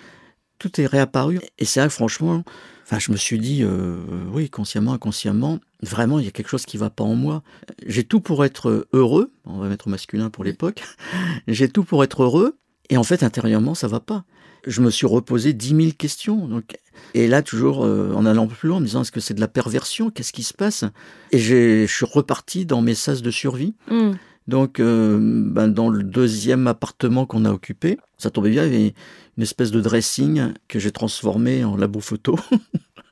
[0.62, 1.40] tout est réapparu.
[1.59, 2.44] Et c'est vrai, franchement,
[2.85, 3.96] enfin, je me suis dit, euh,
[4.33, 7.42] oui, consciemment, inconsciemment, vraiment, il y a quelque chose qui va pas en moi.
[7.87, 10.83] J'ai tout pour être heureux, on va mettre au masculin pour l'époque,
[11.48, 12.59] j'ai tout pour être heureux,
[12.90, 14.25] et en fait, intérieurement, ça va pas.
[14.64, 16.46] Je me suis reposé dix mille questions.
[16.46, 16.77] Donc,
[17.14, 19.40] et là, toujours euh, en allant plus loin, en me disant est-ce que c'est de
[19.40, 20.11] la perversion?
[20.11, 20.85] Qu'est-ce qui se passe?
[21.33, 23.75] Et je suis reparti dans mes sas de survie.
[23.90, 24.12] Mmh.
[24.48, 28.76] Donc, euh, ben, dans le deuxième appartement qu'on a occupé, ça tombait bien, il y
[28.76, 28.94] avait
[29.37, 32.38] une espèce de dressing que j'ai transformé en labo photo.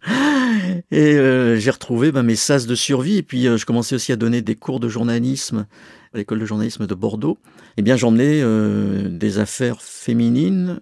[0.90, 3.16] et euh, j'ai retrouvé bah, mes sas de survie.
[3.16, 5.66] Et puis, euh, je commençais aussi à donner des cours de journalisme
[6.12, 7.38] à l'école de journalisme de Bordeaux.
[7.76, 8.42] Eh bien, j'emmenais
[9.08, 10.80] des affaires féminines.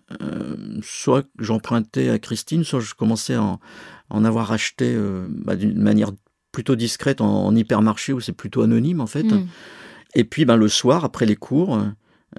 [0.83, 3.59] soit j'empruntais à Christine, soit je commençais à
[4.09, 4.97] en, avoir acheté
[5.29, 6.13] bah, d'une manière
[6.51, 9.23] plutôt discrète en, hypermarché où c'est plutôt anonyme en fait.
[9.23, 9.47] Hmm.
[10.15, 11.79] Et puis, ben, le soir, après les cours,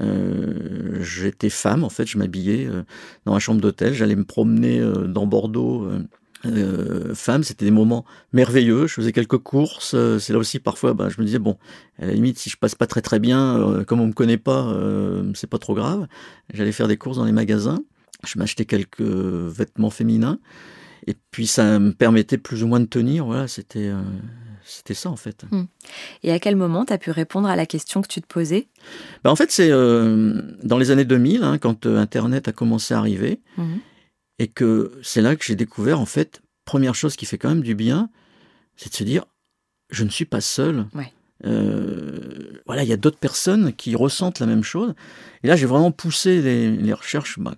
[0.01, 2.83] euh, j'étais femme, en fait, je m'habillais euh,
[3.25, 5.89] dans la chambre d'hôtel, j'allais me promener euh, dans Bordeaux.
[7.13, 8.87] femme, c'était des moments merveilleux.
[8.87, 9.95] Je faisais quelques courses.
[10.19, 11.57] c'est là aussi parfois, ben, je me disais bon,
[11.97, 14.73] à la limite, si je passe pas très très bien, comme on me connaît pas,
[15.33, 16.07] c'est pas trop grave.
[16.53, 17.79] J'allais faire des courses dans les magasins.
[18.25, 20.39] Je m'achetais quelques vêtements féminins.
[21.07, 23.25] Et puis ça me permettait plus ou moins de tenir.
[23.25, 23.91] Voilà, c'était
[24.69, 25.45] c'était ça en fait.
[25.51, 25.65] Hmm.
[26.23, 28.67] Et à quel moment tu as pu répondre à la question que tu te posais?
[29.23, 32.93] Ben, En fait, c'est euh, dans les années 2000, hein, quand euh, Internet a commencé
[32.93, 33.77] à arriver, hmm.
[34.37, 37.63] et que c'est là que j'ai découvert, en fait, première chose qui fait quand même
[37.63, 38.09] du bien,
[38.75, 39.25] c'est de se dire,
[39.89, 40.85] je ne suis pas seul.
[41.45, 44.93] Euh, voilà, il y a d'autres personnes qui ressentent la même chose.
[45.43, 47.55] Et là, j'ai vraiment poussé les, recherches bah,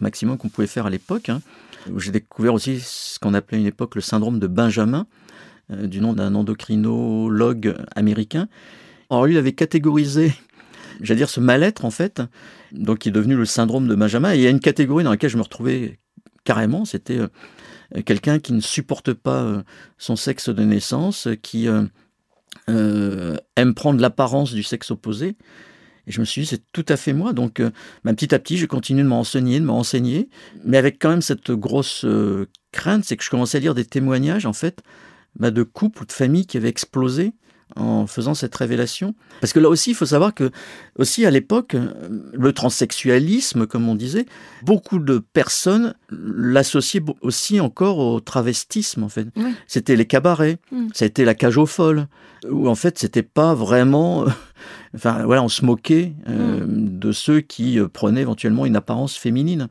[0.00, 1.28] maximum qu'on pouvait faire à l'époque.
[1.28, 1.42] Hein,
[1.90, 5.06] où j'ai découvert aussi ce qu'on appelait à une époque le syndrome de Benjamin,
[5.70, 8.48] du nom d'un endocrinologue américain.
[9.10, 10.34] Alors lui, il avait catégorisé,
[11.00, 12.22] j'allais dire, ce mal-être, en fait,
[12.72, 14.32] donc qui est devenu le syndrome de Benjamin.
[14.32, 15.98] Et il y a une catégorie dans laquelle je me retrouvais
[16.44, 19.62] carrément, c'était euh, quelqu'un qui ne supporte pas euh,
[19.98, 21.66] son sexe de naissance, qui
[22.66, 25.36] aime prendre l'apparence du sexe opposé.
[26.06, 27.32] Et je me suis dit, c'est tout à fait moi.
[27.32, 27.62] Donc,
[28.04, 30.28] ben, petit à petit, j'ai continué de m'enseigner, de m'enseigner,
[30.62, 32.04] mais avec quand même cette grosse
[32.72, 34.82] crainte, c'est que je commençais à lire des témoignages, en fait,
[35.36, 37.32] bah, de couples ou de familles qui avaient explosé
[37.76, 39.14] en faisant cette révélation.
[39.40, 40.50] Parce que là aussi, il faut savoir que,
[40.96, 41.76] aussi à l'époque,
[42.32, 44.26] le transsexualisme, comme on disait,
[44.62, 49.28] beaucoup de personnes l'associaient aussi encore au travestisme, en fait.
[49.66, 50.88] C'était les cabarets, mm.
[50.92, 52.06] ça a été la cage aux folles,
[52.48, 54.26] où en fait, c'était pas vraiment.
[54.94, 56.98] enfin, voilà, on se moquait euh, mm.
[56.98, 59.68] de ceux qui euh, prenaient éventuellement une apparence féminine.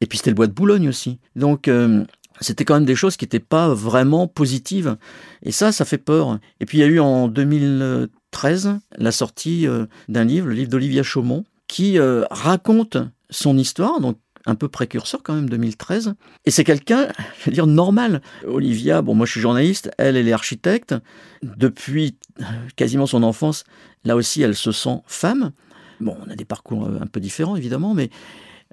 [0.00, 1.18] Et puis c'était le bois de Boulogne aussi.
[1.34, 2.04] Donc, euh,
[2.40, 4.96] c'était quand même des choses qui n'étaient pas vraiment positives.
[5.42, 6.38] Et ça, ça fait peur.
[6.60, 10.70] Et puis il y a eu en 2013 la sortie euh, d'un livre, le livre
[10.70, 12.96] d'Olivia Chaumont, qui euh, raconte
[13.30, 16.14] son histoire, donc un peu précurseur quand même 2013.
[16.46, 17.08] Et c'est quelqu'un,
[17.40, 18.22] je veux dire, normal.
[18.46, 20.94] Olivia, bon, moi je suis journaliste, elle, elle est architecte.
[21.42, 22.44] Depuis euh,
[22.76, 23.64] quasiment son enfance,
[24.04, 25.52] là aussi, elle se sent femme.
[26.00, 28.08] Bon, on a des parcours un peu différents, évidemment, mais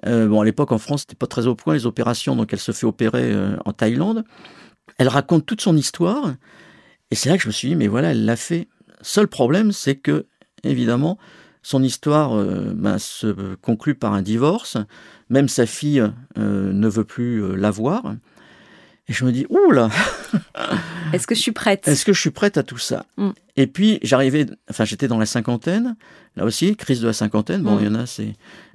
[0.04, 2.60] euh, bon, à l'époque, en France, c'était pas très au point les opérations, donc elle
[2.60, 4.24] se fait opérer euh, en Thaïlande.
[4.98, 6.34] Elle raconte toute son histoire,
[7.10, 8.68] et c'est là que je me suis dit, mais voilà, elle l'a fait.
[9.00, 10.26] Seul problème, c'est que,
[10.64, 11.18] évidemment,
[11.62, 14.76] son histoire euh, ben, se conclut par un divorce.
[15.28, 16.04] Même sa fille
[16.36, 18.14] ne veut plus la voir.
[19.08, 19.88] Et je me dis, ouh là
[21.12, 21.86] Est-ce que je suis prête?
[21.86, 23.06] Est-ce que je suis prête à tout ça?
[23.16, 23.30] Mm.
[23.56, 25.96] Et puis, j'arrivais, enfin, j'étais dans la cinquantaine,
[26.34, 27.62] là aussi, crise de la cinquantaine.
[27.62, 27.80] Bon, mm.
[27.80, 28.32] il y en a, c'est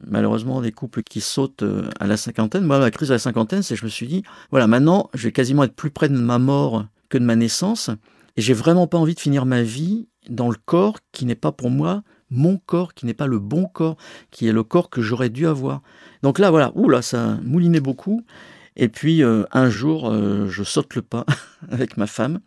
[0.08, 2.64] malheureusement des couples qui sautent euh, à la cinquantaine.
[2.64, 5.34] Moi, la crise de la cinquantaine, c'est je me suis dit, voilà, maintenant, je vais
[5.34, 7.90] quasiment être plus près de ma mort que de ma naissance.
[8.38, 11.52] Et j'ai vraiment pas envie de finir ma vie dans le corps qui n'est pas
[11.52, 13.98] pour moi mon corps, qui n'est pas le bon corps,
[14.32, 15.82] qui est le corps que j'aurais dû avoir.
[16.24, 18.24] Donc là, voilà, ouh là, ça moulinait beaucoup.
[18.76, 21.26] Et puis euh, un jour, euh, je saute le pas
[21.72, 22.40] avec ma femme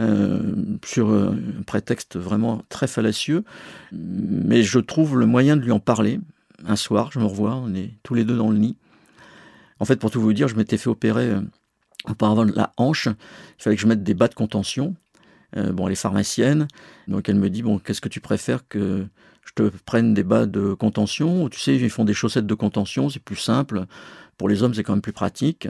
[0.00, 3.44] euh, sur un prétexte vraiment très fallacieux,
[3.92, 6.20] mais je trouve le moyen de lui en parler.
[6.64, 8.76] Un soir, je me revois, on est tous les deux dans le nid.
[9.80, 11.32] En fait, pour tout vous dire, je m'étais fait opérer
[12.08, 13.06] auparavant de la hanche.
[13.06, 14.94] Il fallait que je mette des bas de contention.
[15.56, 16.68] bon, elle est pharmacienne,
[17.08, 19.06] donc elle me dit bon, qu'est-ce que tu préfères que
[19.44, 23.08] je te prenne des bas de contention Tu sais, ils font des chaussettes de contention,
[23.08, 23.86] c'est plus simple.
[24.36, 25.68] Pour les hommes, c'est quand même plus pratique.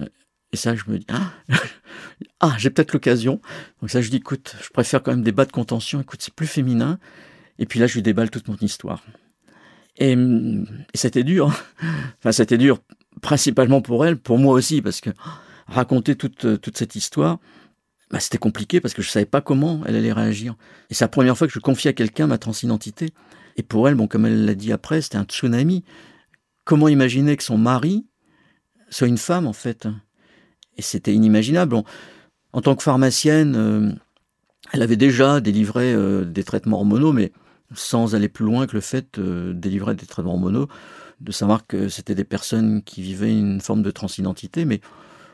[0.53, 1.33] Et ça, je me dis, ah,
[2.41, 3.41] ah j'ai peut-être l'occasion.
[3.81, 6.01] Donc ça, je dis, écoute, je préfère quand même des bas de contention.
[6.01, 6.99] Écoute, c'est plus féminin.
[7.59, 9.03] Et puis là, je lui déballe toute mon histoire.
[9.99, 10.17] Et,
[10.95, 11.51] c'était dur.
[11.51, 11.87] Hein.
[12.19, 12.79] Enfin, c'était dur
[13.21, 15.11] principalement pour elle, pour moi aussi, parce que
[15.67, 17.39] raconter toute, toute cette histoire,
[18.11, 20.55] bah, c'était compliqué parce que je ne savais pas comment elle allait réagir.
[20.91, 23.11] Et c'est la première fois que je confie à quelqu'un ma transidentité.
[23.57, 25.85] Et pour elle, bon, comme elle l'a dit après, c'était un tsunami.
[26.65, 28.07] Comment imaginer que son mari
[28.91, 29.89] soit une femme, en fait?
[30.77, 31.77] Et c'était inimaginable.
[32.53, 33.93] En, tant que pharmacienne, euh,
[34.73, 37.33] elle avait déjà délivré euh, des traitements hormonaux, mais
[37.75, 40.69] sans aller plus loin que le fait euh, de délivrer des traitements hormonaux,
[41.21, 44.81] de savoir que c'était des personnes qui vivaient une forme de transidentité, mais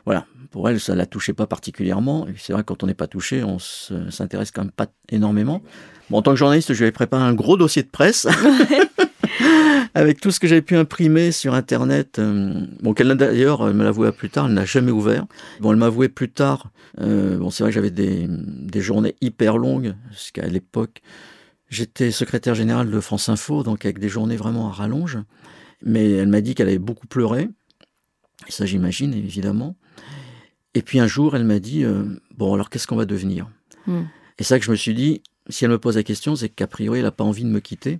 [0.09, 2.27] voilà, pour elle, ça ne la touchait pas particulièrement.
[2.27, 5.61] Et c'est vrai que quand on n'est pas touché, on s'intéresse quand même pas énormément.
[6.09, 8.27] Bon, en tant que journaliste, je lui ai préparé un gros dossier de presse.
[9.93, 12.17] avec tout ce que j'avais pu imprimer sur Internet.
[12.17, 15.27] Euh, bon, qu'elle d'ailleurs, elle me l'avouait plus tard, elle n'a jamais ouvert.
[15.59, 16.71] Bon, elle m'avouait plus tard.
[16.99, 21.03] Euh, bon, c'est vrai que j'avais des, des, journées hyper longues, parce qu'à l'époque,
[21.69, 25.19] j'étais secrétaire général de France Info, donc avec des journées vraiment à rallonge.
[25.83, 27.47] Mais elle m'a dit qu'elle avait beaucoup pleuré.
[28.47, 29.75] Et ça, j'imagine, évidemment.
[30.73, 32.03] Et puis un jour, elle m'a dit euh,
[32.35, 33.49] Bon, alors qu'est-ce qu'on va devenir?
[33.87, 34.03] Hmm.
[34.37, 36.67] Et ça que je me suis dit si elle me pose la question, c'est qu'a
[36.67, 37.99] priori, elle n'a pas envie de me quitter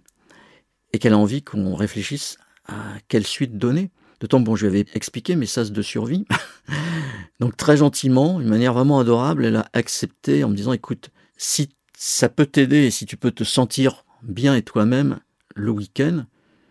[0.94, 2.76] et qu'elle a envie qu'on réfléchisse à
[3.08, 3.90] quelle suite donner.
[4.20, 6.26] D'autant que bon, je lui avais expliqué mes sas de survie.
[7.40, 11.70] Donc très gentiment, d'une manière vraiment adorable, elle a accepté en me disant écoute, si
[11.98, 15.20] ça peut t'aider et si tu peux te sentir bien et toi-même
[15.56, 16.26] le week-end,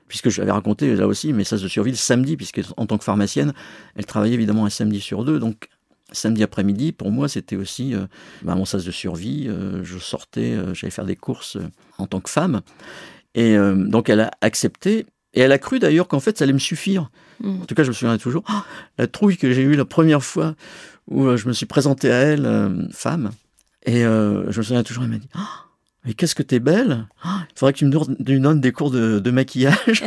[0.09, 2.99] puisque je l'avais raconté là aussi mes sas de survie le samedi, puisque en tant
[2.99, 3.53] que pharmacienne,
[3.97, 5.69] elle travaillait évidemment un samedi sur deux, donc
[6.13, 8.07] samedi après-midi, pour moi, c'était aussi euh,
[8.43, 9.47] bah, mon sas de survie.
[9.49, 11.59] Euh, je sortais, euh, j'allais faire des courses
[11.99, 12.63] en tant que femme.
[13.35, 15.07] Et donc, elle a accepté.
[15.35, 17.11] Et elle a cru d'ailleurs qu'en fait, ça allait me suffire.
[17.41, 17.63] Mm.
[17.63, 18.43] En tout cas, je me souviens toujours.
[18.49, 18.65] Ah,
[18.97, 20.57] la trouille que j'ai eue la première fois
[21.07, 23.31] où je me suis présenté à elle, femme.
[23.87, 25.67] Et je me souviens toujours, elle m'a dit ah,
[26.05, 29.31] Mais qu'est-ce que t'es belle Il faudrait que tu me donnes des cours de, de
[29.31, 30.03] maquillage.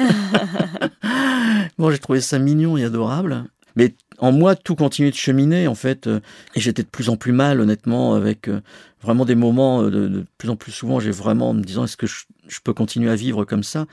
[1.77, 3.45] bon, j'ai trouvé ça mignon et adorable.
[3.75, 6.05] Mais en moi, tout continuait de cheminer, en fait.
[6.05, 6.19] Euh,
[6.55, 8.61] et j'étais de plus en plus mal, honnêtement, avec euh,
[9.01, 11.97] vraiment des moments, euh, de, plus en plus souvent, j'ai vraiment en me disant, est-ce
[11.97, 12.25] que je,
[12.63, 13.87] peux continuer à vivre comme ça?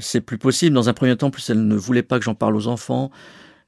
[0.00, 0.74] C'est plus possible.
[0.74, 3.10] Dans un premier temps, plus elle ne voulait pas que j'en parle aux enfants,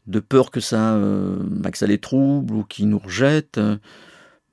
[0.07, 1.01] de peur que ça,
[1.43, 3.59] bah, que ça les trouble ou qu'ils nous rejettent.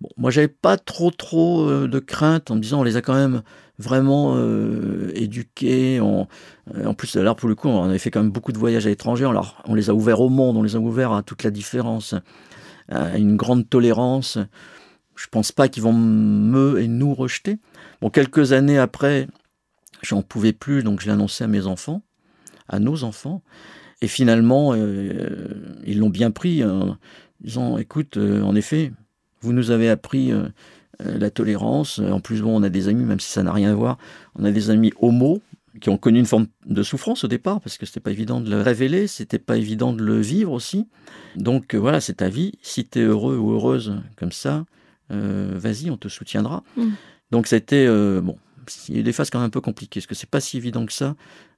[0.01, 3.13] Bon, moi, j'avais pas trop trop de crainte en me disant, on les a quand
[3.13, 3.43] même
[3.79, 5.99] vraiment euh, éduqués.
[5.99, 8.85] Euh, en plus, là, pour le coup, on avait fait quand même beaucoup de voyages
[8.85, 9.29] à l'étranger.
[9.65, 12.15] On, les a ouverts au monde, on les a ouverts à toute la différence,
[12.89, 14.37] à une grande tolérance.
[15.15, 17.59] Je pense pas qu'ils vont me et nous rejeter.
[18.01, 19.27] Bon, quelques années après,
[20.01, 22.03] j'en pouvais plus, donc je annoncé à mes enfants,
[22.67, 23.43] à nos enfants.
[24.01, 26.97] Et finalement, euh, ils l'ont bien pris, en
[27.41, 28.91] disant, écoute, en effet,
[29.43, 31.99] vous nous avez appris euh, la tolérance.
[31.99, 33.97] En plus, bon, on a des amis, même si ça n'a rien à voir,
[34.35, 35.41] on a des amis homo
[35.81, 38.49] qui ont connu une forme de souffrance au départ, parce que c'était pas évident de
[38.49, 40.87] le révéler, c'était pas évident de le vivre aussi.
[41.35, 42.53] Donc euh, voilà, c'est ta vie.
[42.61, 44.65] Si tu es heureux ou heureuse comme ça,
[45.11, 46.63] euh, vas-y, on te soutiendra.
[46.77, 46.89] Mm.
[47.31, 47.87] Donc c'était
[48.21, 48.37] bon.
[48.87, 50.57] Il y a des phases quand même un peu compliquées, parce que c'est pas si
[50.57, 51.15] évident que ça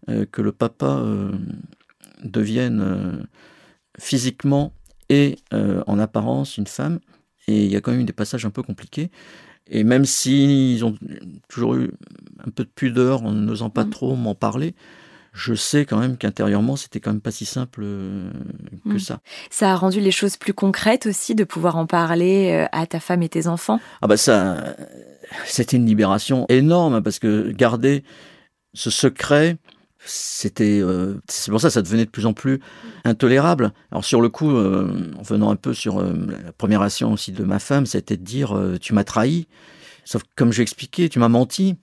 [0.07, 1.03] que le papa
[2.23, 3.27] devienne
[3.99, 4.73] physiquement
[5.09, 6.99] et en apparence une femme.
[7.47, 9.11] Et il y a quand même eu des passages un peu compliqués.
[9.67, 10.95] Et même s'ils ont
[11.47, 11.91] toujours eu
[12.45, 13.89] un peu de pudeur en n'osant pas mm.
[13.89, 14.75] trop m'en parler,
[15.33, 18.31] je sais quand même qu'intérieurement, c'était quand même pas si simple euh,
[18.85, 18.99] que mm.
[18.99, 19.19] ça.
[19.49, 22.99] Ça a rendu les choses plus concrètes aussi de pouvoir en parler euh, à ta
[22.99, 23.79] femme et tes enfants?
[24.01, 24.75] Ah bah ça,
[25.45, 28.03] c'était une libération énorme parce que garder
[28.73, 29.57] ce secret,
[30.05, 32.59] c'était euh, c'est pour ça que ça devenait de plus en plus
[33.03, 33.73] intolérable.
[33.91, 36.13] Alors sur le coup, euh, en venant un peu sur euh,
[36.43, 39.47] la première action aussi de ma femme, c'était de dire tu m'as trahi.
[40.03, 41.75] Sauf que comme j'ai expliqué, tu m'as menti.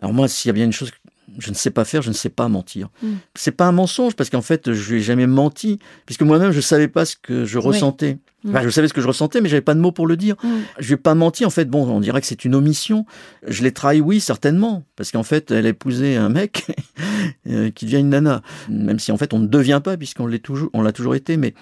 [0.00, 0.90] Alors moi, s'il y a bien une chose
[1.38, 2.88] je ne sais pas faire, je ne sais pas mentir.
[3.00, 3.18] Ce mm.
[3.34, 6.60] C'est pas un mensonge parce qu'en fait, je lui ai jamais menti puisque moi-même je
[6.60, 8.18] savais pas ce que je ressentais.
[8.46, 8.58] Mm.
[8.62, 10.36] je savais ce que je ressentais, mais j'avais pas de mots pour le dire.
[10.42, 10.62] Je mm.
[10.78, 11.44] Je lui ai pas menti.
[11.44, 13.06] En fait, bon, on dirait que c'est une omission.
[13.46, 16.66] Je l'ai trahi, oui, certainement, parce qu'en fait, elle a épousé un mec
[17.48, 20.38] euh, qui devient une nana, même si en fait on ne devient pas puisqu'on l'est
[20.38, 21.36] toujours, on l'a toujours été.
[21.36, 21.54] Mais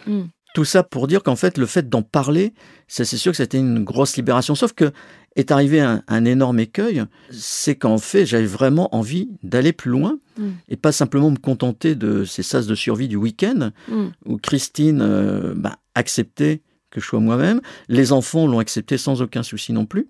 [0.55, 2.55] tout ça pour dire qu'en fait, le fait d'en parler,
[2.87, 4.55] c'est sûr que c'était une grosse libération.
[4.55, 4.93] Sauf que
[5.37, 10.49] est arrivé un, énorme écueil, c'est qu'en fait, j'avais vraiment envie d'aller plus loin mm.
[10.69, 14.05] et pas simplement me contenter de ces sas de survie du week-end mm.
[14.27, 16.63] où Christine euh, bah, acceptait
[16.95, 17.61] que je sois moi-même.
[17.89, 20.09] Les enfants l'ont accepté sans aucun souci non plus.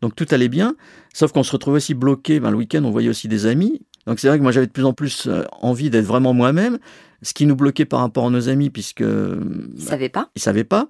[0.00, 0.76] Donc tout allait bien,
[1.12, 2.40] sauf qu'on se retrouvait aussi bloqué.
[2.40, 3.82] Ben, le week-end, on voyait aussi des amis.
[4.06, 6.78] Donc c'est vrai que moi, j'avais de plus en plus euh, envie d'être vraiment moi-même
[7.22, 9.00] ce qui nous bloquait par rapport à nos amis, puisque...
[9.00, 10.30] Ils ne savaient pas.
[10.36, 10.88] Ils savaient pas.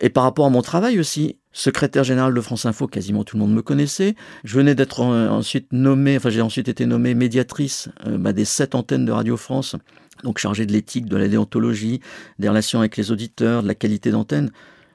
[0.00, 3.42] Et par rapport à mon travail aussi, secrétaire général de France Info, quasiment tout le
[3.42, 4.14] monde me connaissait.
[4.44, 8.74] Je venais d'être ensuite nommé, enfin j'ai ensuite été nommé médiatrice euh, bah, des sept
[8.74, 9.76] antennes de Radio France,
[10.22, 12.00] donc chargée de l'éthique, de la déontologie,
[12.38, 14.50] des relations avec les auditeurs, de la qualité d'antenne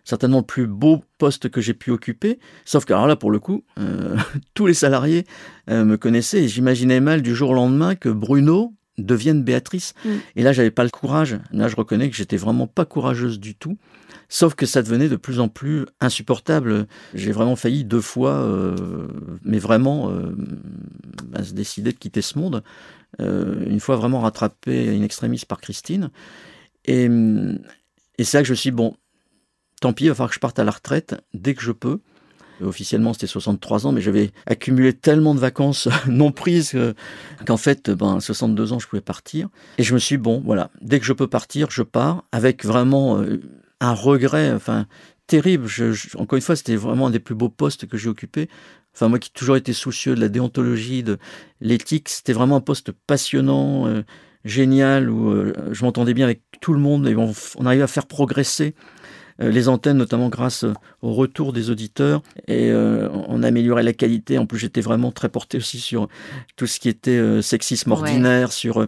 [0.09, 2.39] certainement le plus beau poste que j'ai pu occuper.
[2.65, 4.17] Sauf que alors là, pour le coup, euh,
[4.55, 5.25] tous les salariés
[5.69, 9.93] euh, me connaissaient et j'imaginais mal du jour au lendemain que Bruno, devienne Béatrice.
[10.03, 10.09] Mm.
[10.35, 11.39] Et là, j'avais pas le courage.
[11.53, 13.77] Là, je reconnais que j'étais vraiment pas courageuse du tout.
[14.27, 16.85] Sauf que ça devenait de plus en plus insupportable.
[17.13, 19.07] J'ai vraiment failli deux fois, euh,
[19.45, 20.11] mais vraiment,
[21.41, 22.61] se décider de quitter ce monde.
[23.19, 26.09] Une fois vraiment rattrapé in extremis par Christine.
[26.83, 27.09] Et,
[28.17, 28.97] et c'est là que je me suis dit, bon,
[29.79, 31.99] tant pis, il va falloir que je parte à la retraite dès que je peux.
[32.61, 36.77] Officiellement, c'était 63 ans, mais j'avais accumulé tellement de vacances non prises
[37.45, 39.47] qu'en fait, ben, 62 ans, je pouvais partir.
[39.77, 42.65] Et je me suis dit, bon, voilà, dès que je peux partir, je pars, avec
[42.65, 43.41] vraiment euh,
[43.79, 44.87] un regret, enfin,
[45.27, 45.67] terrible.
[46.17, 48.49] encore une fois, c'était vraiment un des plus beaux postes que j'ai occupé.
[48.93, 51.17] Enfin, moi qui toujours été soucieux de la déontologie, de
[51.61, 54.01] l'éthique, c'était vraiment un poste passionnant, euh,
[54.43, 57.33] génial, où euh, je m'entendais bien avec tout le monde et on,
[57.65, 58.98] arrivait à faire progresser euh,
[59.39, 60.65] les antennes, notamment grâce
[61.01, 64.37] au retour des auditeurs, et on améliorait la qualité.
[64.37, 66.07] En plus, j'étais vraiment très porté aussi sur
[66.55, 68.87] tout ce qui était sexisme ordinaire, sur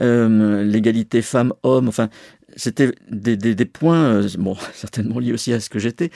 [0.00, 0.62] mmh.
[0.62, 1.88] l'égalité femmes-hommes.
[1.88, 2.08] Enfin,
[2.56, 6.10] c'était des, des, points, bon, certainement liés aussi à ce que j'étais,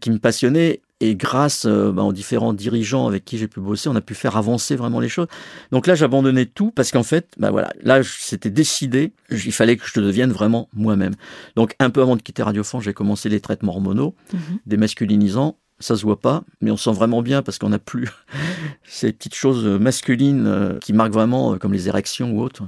[0.00, 3.88] qui me passionnaient et grâce euh, bah, aux différents dirigeants avec qui j'ai pu bosser,
[3.88, 5.26] on a pu faire avancer vraiment les choses.
[5.72, 9.84] Donc là, j'abandonnais tout parce qu'en fait, bah voilà, là, c'était décidé, il fallait que
[9.84, 11.14] je devienne vraiment moi-même.
[11.56, 14.58] Donc un peu avant de quitter Radio France, j'ai commencé les traitements hormonaux, mhm.
[14.64, 15.58] des masculinisants.
[15.80, 18.08] Ça se voit pas, mais on sent vraiment bien parce qu'on n'a plus
[18.84, 22.62] ces petites choses masculines euh, qui marquent vraiment, euh, comme les érections ou autres,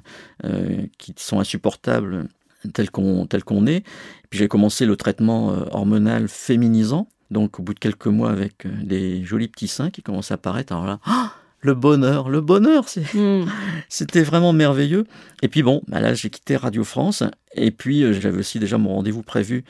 [0.99, 2.27] qui sont insupportables
[2.73, 3.85] tel qu'on tel qu'on est.
[4.31, 8.71] Puis j'ai commencé le traitement hormonal féminisant donc au bout de quelques mois avec euh,
[8.83, 12.87] des jolis petits seins qui commencent à apparaître, alors là, ah, le bonheur, le bonheur,
[13.15, 13.45] hmm.
[13.91, 15.05] c'était vraiment merveilleux.
[15.43, 17.23] Et puis bon, bah là j'ai quitté Radio France
[17.55, 19.65] et puis euh, j'avais aussi déjà mon rendez-vous prévu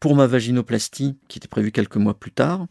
[0.00, 2.66] pour ma vaginoplastie qui était prévu quelques mois plus tard.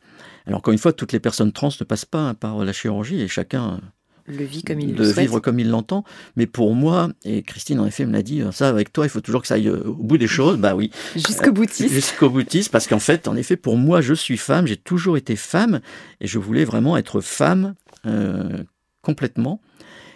[0.46, 3.22] Alors encore une fois, toutes les personnes trans ne passent pas hein, par la chirurgie
[3.22, 3.80] et chacun
[4.26, 6.04] le vit comme il de vivre comme il l'entend.
[6.36, 9.22] Mais pour moi, et Christine en effet me l'a dit, ça avec toi, il faut
[9.22, 10.58] toujours que ça aille euh, au bout des choses.
[10.58, 10.92] Bah oui.
[11.16, 11.94] Jusqu'au boutiste.
[11.94, 15.36] Jusqu'au boutiste, parce qu'en fait, en effet, pour moi, je suis femme, j'ai toujours été
[15.36, 15.82] femme,
[16.22, 18.64] et je voulais vraiment être femme euh,
[19.02, 19.62] complètement.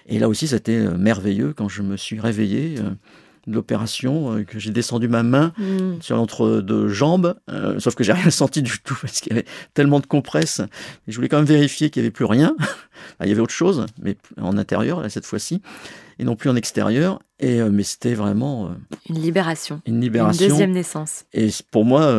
[0.08, 2.76] Et là aussi, c'était euh, merveilleux quand je me suis réveillé
[3.48, 6.02] de l'opération, euh, que j'ai descendu ma main mm.
[6.02, 9.46] sur l'entre-deux jambes, euh, sauf que j'ai rien senti du tout parce qu'il y avait
[9.74, 10.60] tellement de compresses.
[11.08, 12.56] Et je voulais quand même vérifier qu'il n'y avait plus rien.
[13.24, 15.62] il y avait autre chose, mais en intérieur, là, cette fois-ci,
[16.20, 17.20] et non plus en extérieur.
[17.40, 18.72] Et, euh, mais c'était vraiment...
[19.08, 19.82] une libération.
[19.86, 20.44] Une libération.
[20.44, 21.26] Une deuxième naissance.
[21.34, 22.14] Et pour moi,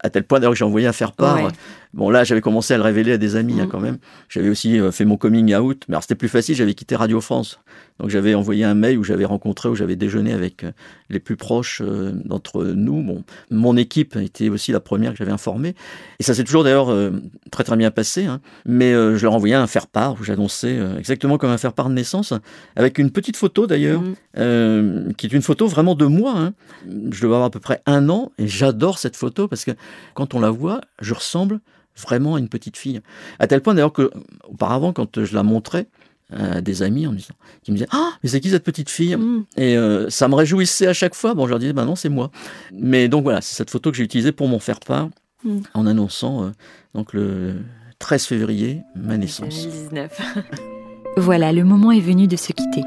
[0.00, 1.50] à tel point d'ailleurs que j'ai envoyé à faire part.
[1.92, 3.68] Bon, là, j'avais commencé à le révéler à des amis hein, mm.
[3.68, 3.98] quand même.
[4.28, 5.84] J'avais aussi fait mon coming out.
[5.88, 7.58] Mais alors, c'était plus facile, j'avais quitté Radio France.
[8.00, 10.72] Donc j'avais envoyé un mail où j'avais rencontré, où j'avais déjeuné avec euh,
[11.10, 13.02] les plus proches euh, d'entre nous.
[13.02, 15.74] Bon, mon équipe était aussi la première que j'avais informée.
[16.18, 17.10] Et ça s'est toujours d'ailleurs euh,
[17.50, 18.24] très très bien passé.
[18.24, 18.40] Hein.
[18.64, 22.32] Mais je leur envoyais un faire-part où j'annonçais exactement comme un faire-part de naissance,
[22.76, 25.12] avec une petite photo d'ailleurs, mmh.
[25.16, 26.34] qui est une photo vraiment de moi.
[26.36, 26.52] Hein.
[26.86, 29.72] Je devais avoir à peu près un an et j'adore cette photo parce que
[30.14, 31.60] quand on la voit, je ressemble
[32.00, 33.00] vraiment à une petite fille.
[33.38, 34.10] À tel point d'ailleurs que
[34.44, 35.86] auparavant, quand je la montrais,
[36.32, 38.90] euh, des amis en me disant, qui me disaient Ah, mais c'est qui cette petite
[38.90, 39.44] fille mm.
[39.56, 41.34] Et euh, ça me réjouissait à chaque fois.
[41.34, 42.30] Bon, je leur disais Bah non, c'est moi.
[42.72, 45.08] Mais donc voilà, c'est cette photo que j'ai utilisée pour m'en faire part
[45.44, 45.58] mm.
[45.74, 46.50] en annonçant euh,
[46.94, 47.56] donc le
[47.98, 49.66] 13 février ma naissance.
[49.66, 50.36] 2019.
[51.16, 52.82] voilà, le moment est venu de se quitter.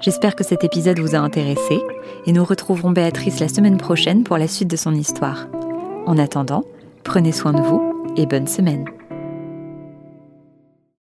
[0.00, 1.80] J'espère que cet épisode vous a intéressé
[2.26, 5.46] et nous retrouverons Béatrice la semaine prochaine pour la suite de son histoire.
[6.06, 6.64] En attendant,
[7.04, 8.84] prenez soin de vous et bonne semaine.